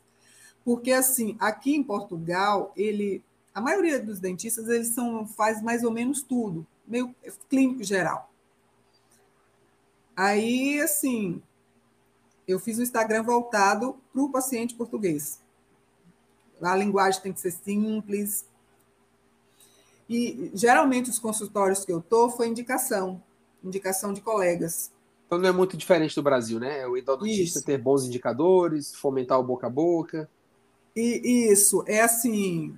[0.65, 3.23] Porque, assim, aqui em Portugal, ele,
[3.55, 7.15] a maioria dos dentistas eles são, faz mais ou menos tudo, meio
[7.49, 8.31] clínico geral.
[10.17, 11.41] Aí, assim,
[12.47, 15.39] eu fiz um Instagram voltado para o paciente português.
[16.63, 18.45] A linguagem tem que ser simples.
[20.09, 23.23] E geralmente os consultórios que eu estou foi indicação,
[23.63, 24.91] indicação de colegas.
[25.27, 26.87] Então não é muito diferente do Brasil, né?
[26.87, 30.29] O endodontista ter bons indicadores, fomentar o boca a boca.
[30.97, 32.77] E isso, é assim,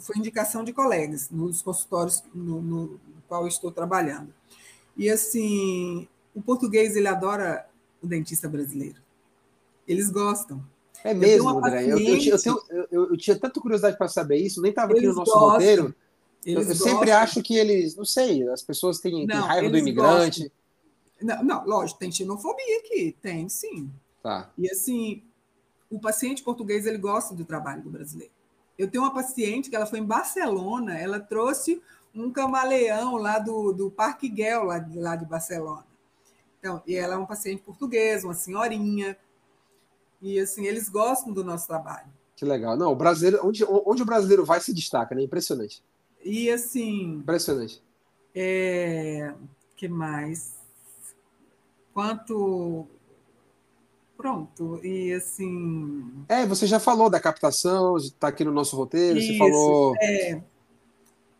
[0.00, 4.32] foi indicação de colegas nos consultórios no, no qual eu estou trabalhando.
[4.96, 7.68] E assim, o português ele adora
[8.02, 9.00] o dentista brasileiro.
[9.86, 10.64] Eles gostam.
[11.04, 11.84] É mesmo, André.
[11.84, 15.32] Eu, eu, eu, eu, tinha tanta curiosidade para saber isso, nem estava aqui no nosso
[15.32, 15.50] gostam.
[15.50, 15.94] roteiro.
[16.44, 19.78] Eles eu sempre acho que eles, não sei, as pessoas têm, não, têm raiva do
[19.78, 20.50] imigrante.
[21.20, 23.90] Não, não, lógico, tem xenofobia aqui, tem sim.
[24.22, 24.50] Tá.
[24.56, 25.22] E assim,
[25.90, 28.32] o paciente português ele gosta do trabalho do brasileiro.
[28.78, 31.80] Eu tenho uma paciente que ela foi em Barcelona, ela trouxe
[32.14, 35.86] um camaleão lá do, do Parque Guel, lá, lá de Barcelona.
[36.58, 39.16] Então, e ela é uma paciente portuguesa, uma senhorinha.
[40.24, 42.06] E assim, eles gostam do nosso trabalho.
[42.34, 42.78] Que legal.
[42.78, 45.22] Não, o brasileiro, onde, onde o brasileiro vai se destaca, né?
[45.22, 45.84] Impressionante.
[46.24, 47.16] E assim.
[47.16, 47.82] Impressionante.
[48.34, 49.34] É,
[49.76, 50.54] que mais?
[51.92, 52.86] Quanto.
[54.16, 56.24] Pronto, e assim.
[56.26, 59.94] É, você já falou da captação, está aqui no nosso roteiro, Isso, você falou.
[60.00, 60.42] É.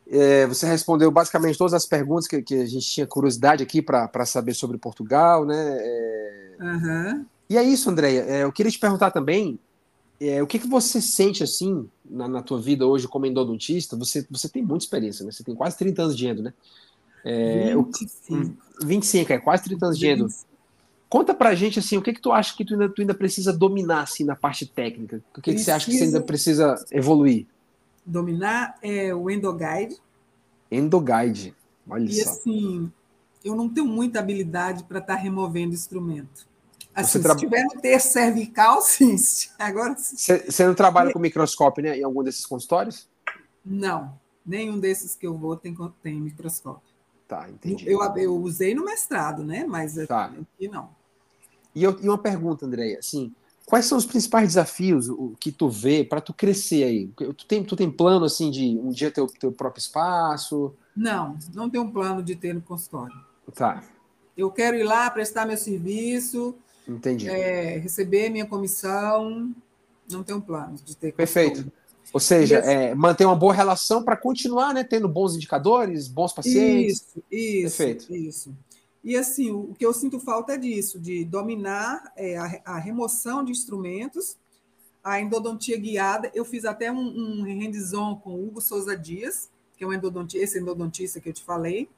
[0.07, 4.27] É, você respondeu basicamente todas as perguntas que, que a gente tinha curiosidade aqui para
[4.27, 5.79] saber sobre Portugal, né?
[5.81, 6.57] É...
[6.61, 7.27] Uhum.
[7.49, 8.21] E é isso, Andréia.
[8.21, 9.59] É, eu queria te perguntar também
[10.21, 13.97] é, o que, que você sente assim na, na tua vida hoje como endodontista?
[13.97, 15.33] Você, você tem muita experiência, né?
[15.33, 16.55] Você tem quase 30 anos de endo, né?
[17.25, 18.57] É, 25.
[18.83, 20.29] 25, é quase 30 anos de endo.
[21.09, 23.53] Conta pra gente assim, o que que tu acha que tu ainda, tu ainda precisa
[23.53, 25.23] dominar assim na parte técnica?
[25.37, 27.47] O que, que você acha que você ainda precisa evoluir?
[28.05, 29.97] Dominar é o endoguide.
[30.71, 31.55] Endoguide,
[31.89, 32.19] olha e, só.
[32.19, 32.93] E assim,
[33.45, 36.49] eu não tenho muita habilidade para estar tá removendo instrumento.
[36.95, 37.35] Assim, tra...
[37.35, 39.17] Se tiver no ter cervical, sim.
[39.59, 39.97] Agora.
[39.97, 41.99] Você não trabalha com microscópio, né?
[41.99, 43.09] Em algum desses consultórios?
[43.65, 46.95] Não, nenhum desses que eu vou tem, tem microscópio.
[47.27, 47.89] Tá, entendi.
[47.89, 49.65] Eu, eu usei no mestrado, né?
[49.67, 50.27] Mas tá.
[50.27, 50.91] aqui não.
[51.75, 53.35] E, eu, e uma pergunta, Andréia, assim,
[53.67, 55.09] quais são os principais desafios
[55.41, 57.09] que tu vê para tu crescer aí?
[57.09, 60.75] Tu tem, tu tem plano assim de um dia ter o teu próprio espaço?
[60.95, 63.17] Não, não tenho um plano de ter no consultório.
[63.55, 63.83] Tá.
[64.37, 66.57] Eu quero ir lá prestar meu serviço,
[66.87, 67.29] Entendi.
[67.29, 69.55] É, receber minha comissão,
[70.11, 71.13] não tenho planos de ter.
[71.13, 71.71] Perfeito.
[72.13, 76.99] Ou seja, é, manter uma boa relação para continuar né, tendo bons indicadores, bons pacientes.
[76.99, 77.77] Isso, isso.
[77.77, 78.15] Perfeito.
[78.15, 78.57] Isso.
[79.03, 83.45] E assim, o que eu sinto falta é disso, de dominar é, a, a, remoção
[83.45, 84.37] de instrumentos,
[85.03, 86.31] a endodontia guiada.
[86.35, 87.43] Eu fiz até um, um
[88.17, 91.89] com o Hugo Souza Dias, que é um endodontista, esse endodontista que eu te falei.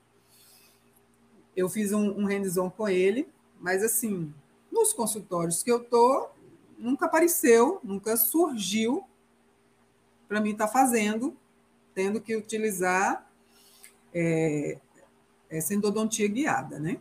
[1.54, 3.28] Eu fiz um, um com ele,
[3.60, 4.32] mas assim,
[4.76, 6.28] nos consultórios que eu tô,
[6.78, 9.02] nunca apareceu, nunca surgiu
[10.28, 11.36] para mim estar tá fazendo,
[11.94, 13.26] tendo que utilizar
[14.14, 14.78] é,
[15.48, 16.98] essa endodontia guiada, né?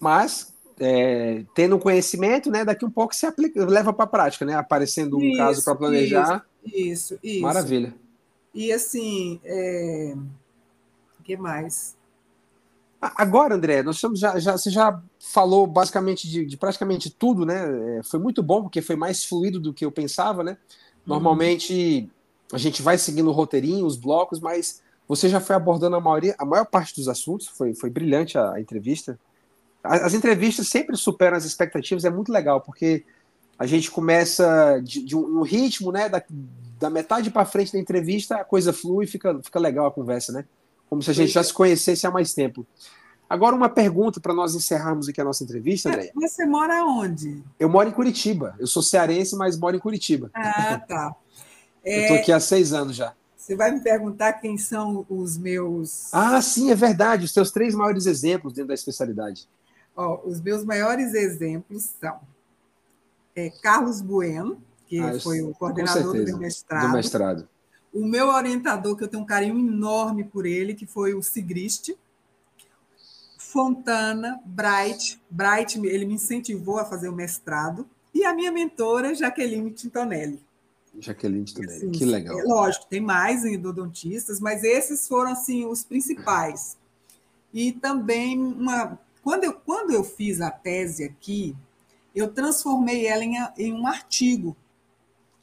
[0.00, 4.54] Mas é, tendo conhecimento, né, daqui um pouco se aplica, leva para a prática, né?
[4.54, 6.46] Aparecendo um isso, caso para planejar.
[6.64, 7.42] Isso, isso.
[7.42, 7.94] Maravilha.
[8.54, 10.14] E assim, é...
[11.18, 11.96] o que mais?
[13.00, 17.98] Agora, André, nós estamos já, já, você já falou basicamente de, de, praticamente tudo, né?
[17.98, 20.56] É, foi muito bom, porque foi mais fluido do que eu pensava, né?
[21.06, 22.56] Normalmente uhum.
[22.56, 26.34] a gente vai seguindo o roteirinho, os blocos, mas você já foi abordando a maioria,
[26.38, 29.18] a maior parte dos assuntos, foi, foi brilhante a, a entrevista.
[29.82, 33.04] As, as, entrevistas sempre superam as expectativas, é muito legal, porque
[33.56, 36.08] a gente começa de, de um, um, ritmo, né?
[36.08, 36.20] Da,
[36.80, 40.32] da metade para frente da entrevista, a coisa flui e fica, fica legal a conversa,
[40.32, 40.44] né?
[40.88, 42.66] Como se a gente já se conhecesse há mais tempo.
[43.28, 46.10] Agora, uma pergunta para nós encerrarmos aqui a nossa entrevista, André.
[46.14, 47.42] Você mora onde?
[47.58, 48.56] Eu moro em Curitiba.
[48.58, 50.30] Eu sou cearense, mas moro em Curitiba.
[50.34, 51.14] Ah, tá.
[51.84, 51.96] É...
[51.96, 53.14] Eu estou aqui há seis anos já.
[53.36, 56.12] Você vai me perguntar quem são os meus.
[56.12, 57.24] Ah, sim, é verdade.
[57.24, 59.48] Os seus três maiores exemplos dentro da especialidade.
[59.96, 62.18] Ó, os meus maiores exemplos são
[63.34, 66.88] é, Carlos Bueno, que ah, foi o coordenador do mestrado.
[66.88, 67.48] Do mestrado.
[67.92, 71.94] O meu orientador, que eu tenho um carinho enorme por ele, que foi o Sigrist.
[73.38, 75.20] Fontana, Bright.
[75.30, 77.88] Bright, ele me incentivou a fazer o mestrado.
[78.14, 80.40] E a minha mentora, Jaqueline Tintonelli.
[80.98, 82.38] Jaqueline Tintonelli, assim, que legal.
[82.38, 86.76] É, lógico, tem mais endodontistas, mas esses foram assim os principais.
[87.52, 91.54] E também uma quando eu, quando eu fiz a tese aqui,
[92.14, 94.56] eu transformei ela em, em um artigo,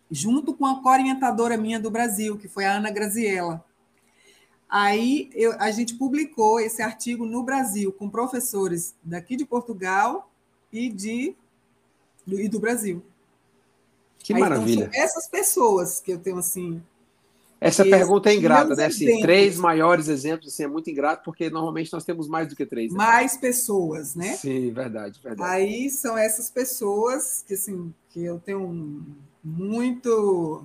[0.09, 3.63] junto com a orientadora minha do Brasil, que foi a Ana Graziella.
[4.69, 10.31] Aí eu, a gente publicou esse artigo no Brasil, com professores daqui de Portugal
[10.71, 11.35] e, de,
[12.25, 13.03] do, e do Brasil.
[14.19, 14.85] Que Aí, maravilha.
[14.85, 16.81] Então, essas pessoas que eu tenho assim.
[17.61, 18.85] Essa pergunta é ingrata, né?
[18.85, 22.65] Assim, três maiores exemplos assim, é muito ingrato, porque normalmente nós temos mais do que
[22.65, 22.91] três.
[22.91, 22.97] Né?
[22.97, 24.35] Mais pessoas, né?
[24.35, 25.49] Sim, verdade, verdade.
[25.49, 29.05] Aí são essas pessoas que, assim, que eu tenho
[29.45, 30.63] muito.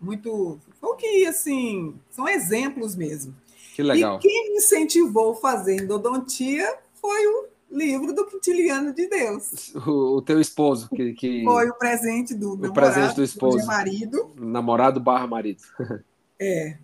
[0.00, 0.58] Muito.
[0.80, 3.34] O que, assim, são exemplos mesmo.
[3.74, 4.16] Que legal.
[4.16, 9.74] E quem me incentivou a fazer endodontia foi o livro do Quintiliano de Deus.
[9.86, 13.58] O, o teu esposo, que, que, Foi o presente do o presente do esposo.
[13.58, 14.30] Do marido.
[14.40, 15.62] Namorado barra marido.
[16.38, 16.76] É.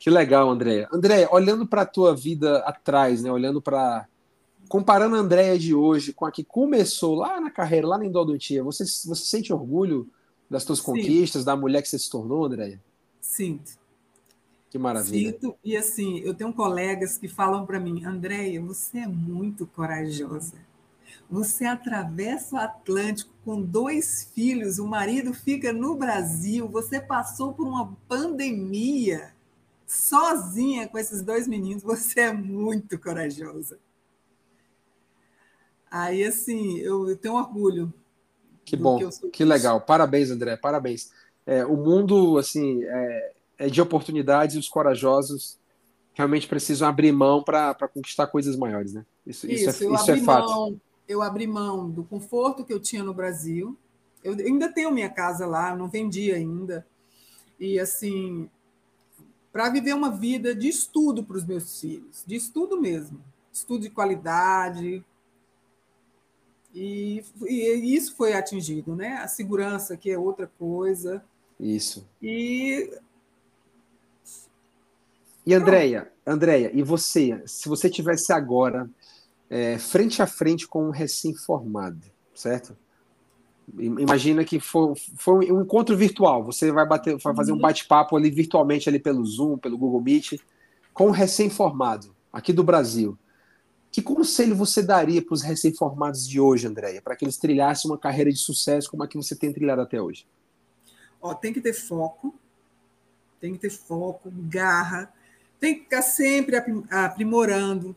[0.00, 0.88] Que legal, Andréia.
[0.92, 3.30] Andréia, olhando para a tua vida atrás, né?
[3.30, 4.04] Olhando para.
[4.68, 8.64] Comparando a Andréia de hoje com a que começou lá na carreira, lá na endodontia,
[8.64, 10.10] você, você sente orgulho
[10.48, 10.84] das tuas Sim.
[10.84, 12.82] conquistas, da mulher que você se tornou, Andréia?
[13.20, 13.78] Sinto.
[14.70, 15.32] Que maravilha.
[15.32, 20.54] Sinto, e assim, eu tenho colegas que falam para mim, Andréia, você é muito corajosa.
[21.30, 27.66] Você atravessa o Atlântico com dois filhos, o marido fica no Brasil, você passou por
[27.66, 29.34] uma pandemia
[29.86, 33.78] sozinha com esses dois meninos, você é muito corajosa.
[35.90, 37.92] Aí, assim, eu, eu tenho orgulho.
[38.66, 39.80] Que bom, que, que legal.
[39.80, 41.10] Parabéns, André, parabéns.
[41.46, 45.56] É, o mundo, assim, é, é de oportunidades e os corajosos
[46.12, 49.06] realmente precisam abrir mão para conquistar coisas maiores, né?
[49.24, 50.50] Isso, isso, isso, é, isso é fato.
[50.50, 53.76] Mão, eu abri mão do conforto que eu tinha no Brasil.
[54.24, 56.84] Eu ainda tenho minha casa lá, eu não vendi ainda.
[57.60, 58.50] E assim,
[59.52, 63.20] para viver uma vida de estudo para os meus filhos, de estudo mesmo,
[63.52, 65.04] estudo de qualidade.
[66.76, 69.14] E, e isso foi atingido, né?
[69.14, 71.24] A segurança, que é outra coisa.
[71.58, 72.06] Isso.
[72.22, 72.90] E
[75.46, 78.90] e Andréia, Andréia, e você, se você tivesse agora
[79.48, 82.04] é, frente a frente com um recém-formado,
[82.34, 82.76] certo?
[83.78, 86.44] Imagina que foi, foi um encontro virtual.
[86.44, 87.60] Você vai, bater, vai fazer um uhum.
[87.60, 90.40] bate-papo ali virtualmente ali pelo Zoom, pelo Google Meet,
[90.92, 93.16] com um recém-formado aqui do Brasil.
[93.96, 97.96] Que conselho você daria para os recém-formados de hoje, Andréia, para que eles trilhassem uma
[97.96, 100.26] carreira de sucesso como a que você tem trilhado até hoje?
[101.18, 102.34] Ó, tem que ter foco,
[103.40, 105.10] tem que ter foco, garra,
[105.58, 106.56] tem que ficar sempre
[106.90, 107.96] aprimorando,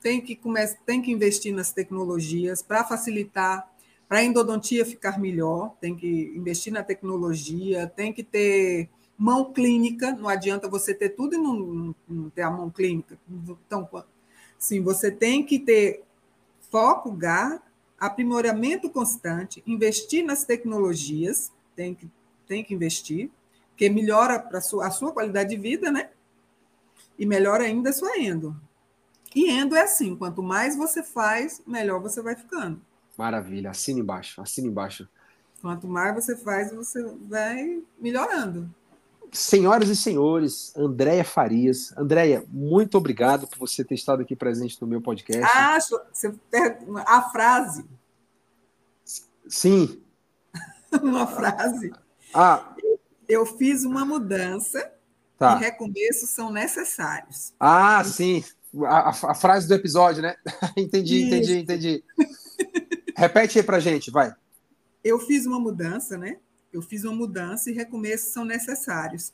[0.00, 3.70] tem que, começar, tem que investir nas tecnologias para facilitar,
[4.08, 10.10] para a endodontia ficar melhor, tem que investir na tecnologia, tem que ter mão clínica,
[10.10, 13.16] não adianta você ter tudo e não, não ter a mão clínica.
[13.64, 13.88] Então,
[14.58, 16.04] sim, você tem que ter
[16.70, 17.62] foco, gar,
[17.98, 22.10] aprimoramento constante, investir nas tecnologias, tem que,
[22.46, 23.30] tem que investir,
[23.70, 26.10] porque melhora a sua, a sua qualidade de vida, né?
[27.18, 28.56] E melhor ainda é sua endo.
[29.34, 32.80] E endo é assim, quanto mais você faz, melhor você vai ficando.
[33.16, 35.08] Maravilha, assina embaixo, assina embaixo.
[35.60, 38.72] Quanto mais você faz, você vai melhorando.
[39.36, 41.92] Senhoras e senhores, Andréia Farias.
[41.96, 45.42] Andréia, muito obrigado por você ter estado aqui presente no meu podcast.
[45.54, 45.78] Ah,
[47.06, 47.84] a frase.
[49.48, 50.00] Sim.
[51.02, 51.92] uma frase.
[52.34, 52.74] Ah.
[53.28, 54.92] Eu fiz uma mudança
[55.38, 55.56] Tá.
[55.56, 57.52] E recomeços são necessários.
[57.60, 58.42] Ah, sim.
[58.84, 60.34] A, a, a frase do episódio, né?
[60.76, 61.26] entendi, Isso.
[61.26, 62.04] entendi, entendi.
[63.16, 64.34] Repete aí pra gente, vai.
[65.04, 66.38] Eu fiz uma mudança, né?
[66.76, 69.32] Eu fiz uma mudança e recomeços são necessários.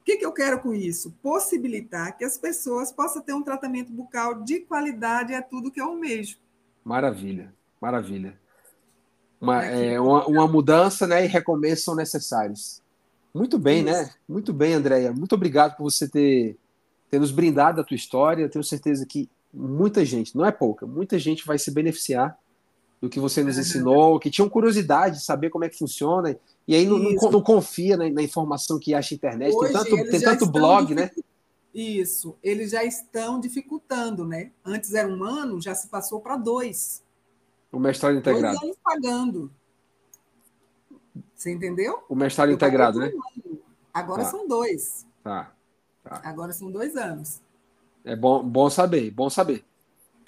[0.00, 1.14] O que, que eu quero com isso?
[1.22, 5.86] Possibilitar que as pessoas possam ter um tratamento bucal de qualidade, é tudo que eu
[5.86, 6.38] almejo.
[6.82, 8.38] Maravilha, maravilha.
[9.40, 12.82] Uma, é, uma, uma mudança né, e recomeços são necessários.
[13.34, 13.92] Muito bem, né?
[13.92, 14.02] Isso.
[14.02, 14.14] né?
[14.28, 15.12] Muito bem, Andréia.
[15.12, 16.56] Muito obrigado por você ter,
[17.10, 18.42] ter nos brindado da tua história.
[18.42, 22.38] Eu tenho certeza que muita gente, não é pouca, muita gente vai se beneficiar
[23.00, 26.74] do que você nos ensinou, que tinham curiosidade de saber como é que funciona, e
[26.74, 29.54] aí não, não, confia na, na, informação que acha na internet.
[29.54, 31.10] Hoje, tem tanto, tem tanto blog, né?
[31.72, 34.50] Isso, eles já estão dificultando, né?
[34.64, 37.04] Antes era um ano, já se passou para dois.
[37.70, 38.58] O mestrado integrado.
[38.58, 39.52] Dois anos pagando.
[41.34, 42.02] Você entendeu?
[42.08, 43.12] O mestrado Eu integrado, né?
[43.46, 43.58] Um
[43.94, 44.30] Agora tá.
[44.30, 45.06] são dois.
[45.22, 45.52] Tá.
[46.02, 46.20] tá.
[46.24, 47.40] Agora são dois anos.
[48.04, 49.64] É bom, bom saber, bom saber.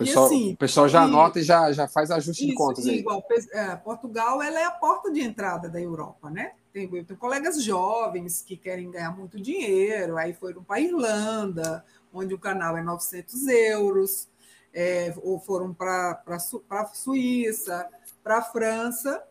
[0.01, 2.55] O pessoal, assim, o pessoal já e, anota e já, já faz ajuste isso, de
[2.55, 3.01] contas aí.
[3.01, 3.23] Igual,
[3.53, 6.53] é, Portugal ela é a porta de entrada da Europa, né?
[6.73, 11.85] Tem, eu tenho colegas jovens que querem ganhar muito dinheiro, aí foram para a Irlanda,
[12.15, 14.27] onde o canal é 900 euros,
[14.73, 16.23] é, ou foram para
[16.71, 17.87] a Suíça,
[18.25, 19.23] para a França,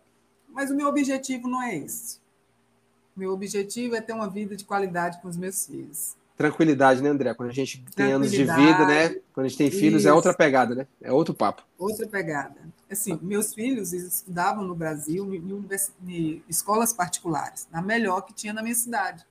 [0.48, 2.20] mas o meu objetivo não é esse.
[3.18, 7.34] Meu objetivo é ter uma vida de qualidade com os meus filhos tranquilidade, né, André?
[7.34, 9.10] Quando a gente tem anos de vida, né?
[9.34, 10.10] Quando a gente tem filhos, Isso.
[10.10, 10.88] é outra pegada, né?
[11.02, 11.64] É outro papo.
[11.78, 12.56] Outra pegada.
[12.90, 15.70] Assim, meus filhos estudavam no Brasil em,
[16.08, 19.26] em escolas particulares, na melhor que tinha na minha cidade.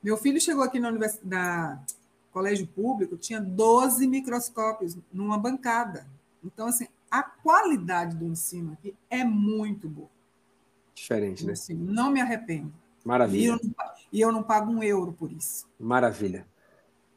[0.00, 0.92] Meu filho chegou aqui na,
[1.24, 1.82] na
[2.30, 6.06] colégio público, tinha 12 microscópios numa bancada.
[6.44, 10.10] Então, assim, a qualidade do ensino aqui é muito boa.
[10.94, 11.54] Diferente, né?
[11.54, 12.72] Assim, não me arrependo.
[13.04, 13.42] Maravilha.
[13.42, 13.74] E eu, não,
[14.12, 15.66] e eu não pago um euro por isso.
[15.78, 16.46] Maravilha.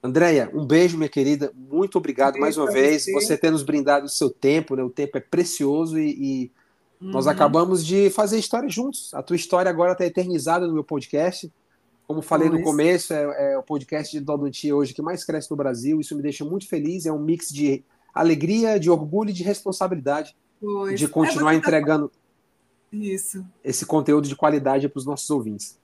[0.04, 1.52] Andréia, um beijo, minha querida.
[1.56, 3.06] Muito obrigado um mais uma vez.
[3.06, 3.12] Você.
[3.12, 4.84] você ter nos brindado o seu tempo, né?
[4.84, 6.52] O tempo é precioso e, e
[7.00, 7.12] uhum.
[7.12, 9.14] nós acabamos de fazer história juntos.
[9.14, 11.52] A tua história agora está eternizada no meu podcast.
[12.08, 15.56] Como falei no começo, é, é, o podcast de Dodontia hoje que mais cresce no
[15.56, 16.02] Brasil.
[16.02, 17.06] Isso me deixa muito feliz.
[17.06, 21.00] É um mix de alegria, de orgulho e de responsabilidade pois.
[21.00, 22.12] de continuar é, entregando
[22.92, 23.46] isso.
[23.64, 25.80] esse conteúdo de qualidade para os nossos ouvintes.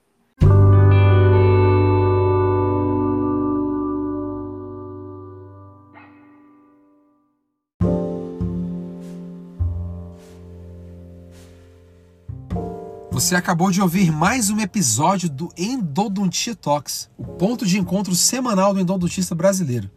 [13.17, 18.75] Você acabou de ouvir mais um episódio do Endodontia Talks, o ponto de encontro semanal
[18.75, 19.89] do endodontista brasileiro.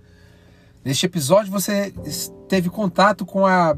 [0.82, 1.92] Neste episódio você
[2.48, 3.76] teve contato com a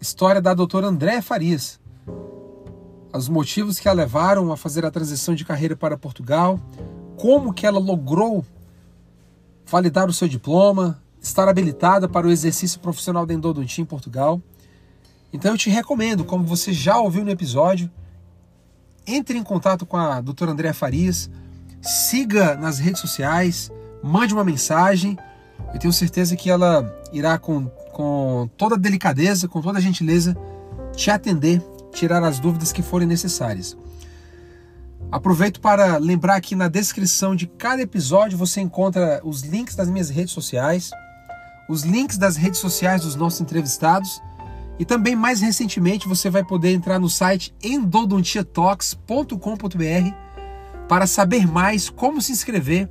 [0.00, 1.80] história da doutora Andréa Farias,
[3.12, 6.58] os motivos que a levaram a fazer a transição de carreira para Portugal,
[7.16, 8.44] como que ela logrou
[9.66, 14.40] validar o seu diploma, estar habilitada para o exercício profissional da endodontia em Portugal.
[15.32, 17.90] Então eu te recomendo, como você já ouviu no episódio,
[19.06, 21.30] entre em contato com a doutora Andréa Farias,
[21.80, 23.70] siga nas redes sociais,
[24.02, 25.18] mande uma mensagem.
[25.72, 30.36] Eu tenho certeza que ela irá com, com toda delicadeza, com toda gentileza,
[30.94, 31.62] te atender,
[31.92, 33.76] tirar as dúvidas que forem necessárias.
[35.10, 40.08] Aproveito para lembrar que na descrição de cada episódio você encontra os links das minhas
[40.08, 40.90] redes sociais,
[41.68, 44.22] os links das redes sociais dos nossos entrevistados
[44.78, 50.14] e também, mais recentemente, você vai poder entrar no site endodontiatalks.com.br
[50.88, 52.90] para saber mais como se inscrever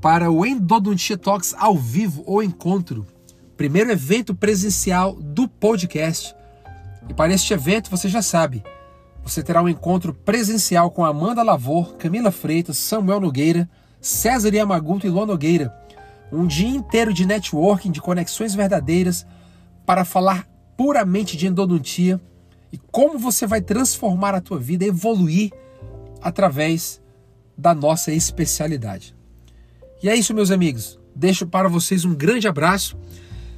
[0.00, 3.06] para o Endodontia Talks ao vivo ou encontro,
[3.56, 6.34] primeiro evento presencial do podcast.
[7.08, 8.62] E para este evento, você já sabe,
[9.22, 13.68] você terá um encontro presencial com Amanda Lavor, Camila Freitas, Samuel Nogueira,
[14.00, 15.74] César Yamaguto e Lô Nogueira.
[16.30, 19.26] Um dia inteiro de networking, de conexões verdadeiras,
[19.86, 20.46] para falar
[20.76, 22.20] puramente de endodontia
[22.72, 25.52] e como você vai transformar a tua vida, evoluir
[26.20, 27.00] através
[27.56, 29.14] da nossa especialidade.
[30.02, 30.98] E é isso, meus amigos.
[31.14, 32.98] Deixo para vocês um grande abraço,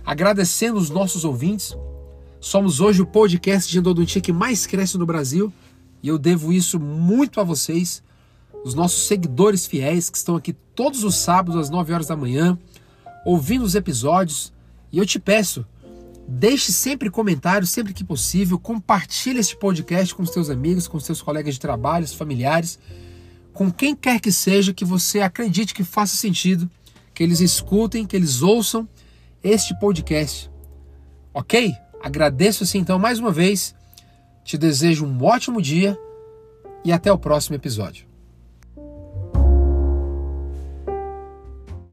[0.04, 1.76] agradecendo os nossos ouvintes.
[2.46, 5.52] Somos hoje o podcast de endodontia que mais cresce no Brasil
[6.00, 8.04] e eu devo isso muito a vocês,
[8.64, 12.56] os nossos seguidores fiéis que estão aqui todos os sábados às 9 horas da manhã,
[13.24, 14.52] ouvindo os episódios.
[14.92, 15.66] E eu te peço,
[16.28, 18.60] Deixe sempre comentários, sempre que possível.
[18.60, 22.78] Compartilhe este podcast com seus amigos, com seus colegas de trabalho, familiares,
[23.52, 26.70] com quem quer que seja que você acredite que faça sentido,
[27.12, 28.88] que eles escutem, que eles ouçam
[29.42, 30.48] este podcast.
[31.34, 31.74] Ok?
[32.06, 33.74] Agradeço assim então mais uma vez.
[34.44, 35.98] Te desejo um ótimo dia
[36.84, 38.05] e até o próximo episódio.